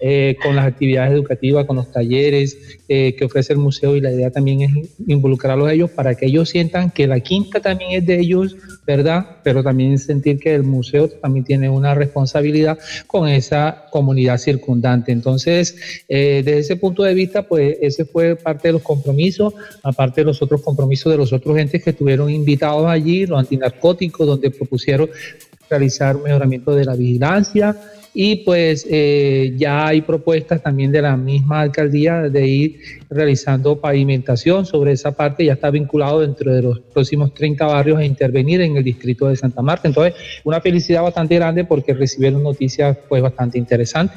eh, 0.00 0.36
con 0.42 0.56
las 0.56 0.64
actividades 0.64 1.12
educativas, 1.12 1.66
con 1.66 1.76
los 1.76 1.92
talleres 1.92 2.78
eh, 2.88 3.14
que 3.14 3.26
ofrece 3.26 3.52
el 3.52 3.58
museo. 3.58 3.94
Y 3.94 4.00
la 4.00 4.10
idea 4.10 4.30
también 4.30 4.62
es 4.62 4.70
involucrarlos 5.06 5.68
a 5.68 5.74
ellos 5.74 5.90
para 5.90 6.14
que 6.14 6.24
ellos 6.24 6.48
sientan 6.48 6.90
que 6.90 7.06
la 7.06 7.20
quinta 7.20 7.60
también 7.60 7.90
es 7.92 8.06
de 8.06 8.18
ellos, 8.18 8.56
¿verdad? 8.86 9.36
Pero 9.44 9.62
también 9.62 9.98
sentir 9.98 10.38
que 10.38 10.54
el 10.54 10.62
museo 10.62 10.95
también 11.20 11.44
tiene 11.44 11.68
una 11.68 11.94
responsabilidad 11.94 12.78
con 13.06 13.28
esa 13.28 13.86
comunidad 13.90 14.38
circundante. 14.38 15.12
Entonces, 15.12 16.04
desde 16.08 16.58
ese 16.58 16.76
punto 16.76 17.02
de 17.02 17.14
vista, 17.14 17.42
pues 17.42 17.76
ese 17.80 18.04
fue 18.04 18.36
parte 18.36 18.68
de 18.68 18.72
los 18.72 18.82
compromisos, 18.82 19.54
aparte 19.82 20.20
de 20.22 20.26
los 20.26 20.42
otros 20.42 20.62
compromisos 20.62 21.10
de 21.10 21.18
los 21.18 21.32
otros 21.32 21.56
entes 21.58 21.82
que 21.82 21.90
estuvieron 21.90 22.30
invitados 22.30 22.86
allí, 22.86 23.26
los 23.26 23.38
antinarcóticos, 23.38 24.26
donde 24.26 24.50
propusieron 24.50 25.08
realizar 25.68 26.16
un 26.16 26.22
mejoramiento 26.22 26.74
de 26.74 26.84
la 26.84 26.94
vigilancia 26.94 27.76
y 28.18 28.36
pues 28.36 28.86
eh, 28.88 29.52
ya 29.58 29.88
hay 29.88 30.00
propuestas 30.00 30.62
también 30.62 30.90
de 30.90 31.02
la 31.02 31.18
misma 31.18 31.60
alcaldía 31.60 32.22
de 32.22 32.46
ir 32.46 32.80
realizando 33.10 33.78
pavimentación 33.78 34.64
sobre 34.64 34.92
esa 34.92 35.12
parte, 35.14 35.44
ya 35.44 35.52
está 35.52 35.68
vinculado 35.68 36.22
dentro 36.22 36.50
de 36.54 36.62
los 36.62 36.80
próximos 36.80 37.34
30 37.34 37.66
barrios 37.66 37.98
a 37.98 38.04
intervenir 38.06 38.62
en 38.62 38.74
el 38.78 38.82
distrito 38.82 39.28
de 39.28 39.36
Santa 39.36 39.60
Marta. 39.60 39.86
Entonces, 39.86 40.14
una 40.44 40.62
felicidad 40.62 41.02
bastante 41.02 41.34
grande 41.34 41.66
porque 41.66 41.92
recibieron 41.92 42.42
noticias 42.42 42.96
pues 43.06 43.20
bastante 43.20 43.58
interesantes. 43.58 44.16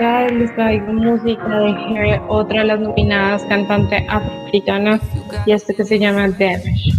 Quinta 0.00 0.28
les 0.28 0.54
traigo 0.54 0.92
música 0.92 1.46
de 1.46 2.20
otra 2.28 2.60
de 2.60 2.66
las 2.66 2.80
nominadas 2.80 3.42
cantantes 3.48 4.02
africanas, 4.08 5.00
y 5.46 5.52
este 5.52 5.74
que 5.74 5.84
se 5.84 5.98
llama 5.98 6.28
Damage. 6.28 6.92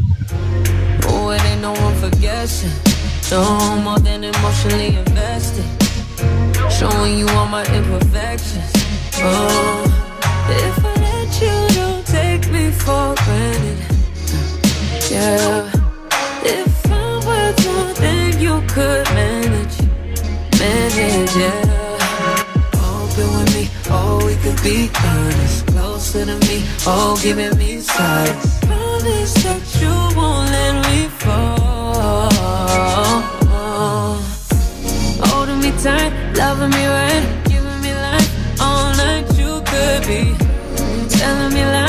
Oh, 1.10 1.32
it 1.32 1.44
ain't 1.46 1.62
no 1.62 1.72
one 1.72 1.96
for 1.96 2.10
guessing. 2.20 2.72
No 3.32 3.78
more 3.84 4.00
than 4.00 4.24
emotionally 4.24 4.96
invested. 4.96 5.66
Showing 6.70 7.18
you 7.18 7.28
all 7.30 7.48
my 7.48 7.64
imperfections. 7.74 8.72
Oh, 9.24 9.84
if 10.50 10.86
I 10.86 10.94
let 11.02 11.42
you, 11.42 11.76
don't 11.76 12.06
take 12.06 12.52
me 12.52 12.72
for 12.72 13.16
granted. 13.26 13.80
Yeah. 15.10 15.70
If 16.44 16.92
I 16.92 17.20
were 17.26 17.54
more 17.66 17.94
than 17.96 18.40
you 18.40 18.62
could 18.68 19.06
manage, 19.14 19.82
manage, 20.60 21.36
yeah. 21.36 21.81
Oh, 23.94 24.24
we 24.26 24.36
could 24.44 24.62
be 24.64 24.90
honest. 25.04 25.68
Closer 25.68 26.26
to 26.26 26.38
me, 26.48 26.64
oh, 26.88 27.20
giving 27.22 27.58
me 27.58 27.80
signs. 27.80 28.60
Promise 28.66 29.34
that 29.44 29.62
you 29.82 29.94
won't 30.18 30.50
let 30.58 30.74
me 30.88 31.08
fall. 31.22 32.32
Holding 35.28 35.60
me 35.60 35.72
tight, 35.84 36.14
loving 36.36 36.72
me 36.72 36.86
right, 36.86 37.26
giving 37.46 37.82
me 37.82 37.94
life 37.94 38.62
all 38.62 38.96
night. 38.96 39.26
You 39.38 39.62
could 39.72 40.02
be 40.08 40.36
telling 41.18 41.54
me 41.54 41.64
lies. 41.66 41.81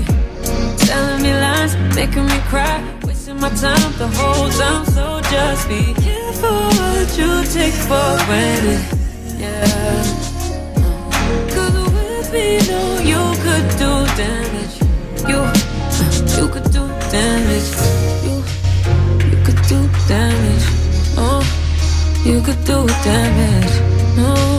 telling 0.86 1.22
me 1.24 1.34
lies, 1.34 1.74
making 1.96 2.26
me 2.32 2.40
cry, 2.52 2.78
wasting 3.04 3.40
my 3.40 3.50
time 3.66 3.92
the 4.02 4.08
whole 4.18 4.50
time. 4.62 4.86
So 4.96 5.06
just 5.34 5.68
be 5.68 5.82
careful 6.06 6.62
what 6.80 7.08
you 7.20 7.32
take 7.58 7.78
for 7.90 8.10
granted. 8.28 8.82
Yeah. 9.44 10.04
Cause 11.54 11.76
with 11.96 12.28
me, 12.36 12.48
no, 12.70 12.82
you 13.12 13.24
could 13.44 13.68
do 13.84 13.92
damage. 14.22 14.76
You, 15.32 15.40
you 16.38 16.46
could 16.54 16.68
do 16.78 16.84
damage. 17.16 17.72
You, 18.26 18.36
you 19.32 19.38
could 19.46 19.62
do 19.72 19.80
damage. 20.12 20.66
Oh, 21.26 21.42
you 22.30 22.38
could 22.46 22.62
do 22.72 22.78
damage. 23.10 23.74
Oh. 24.20 24.52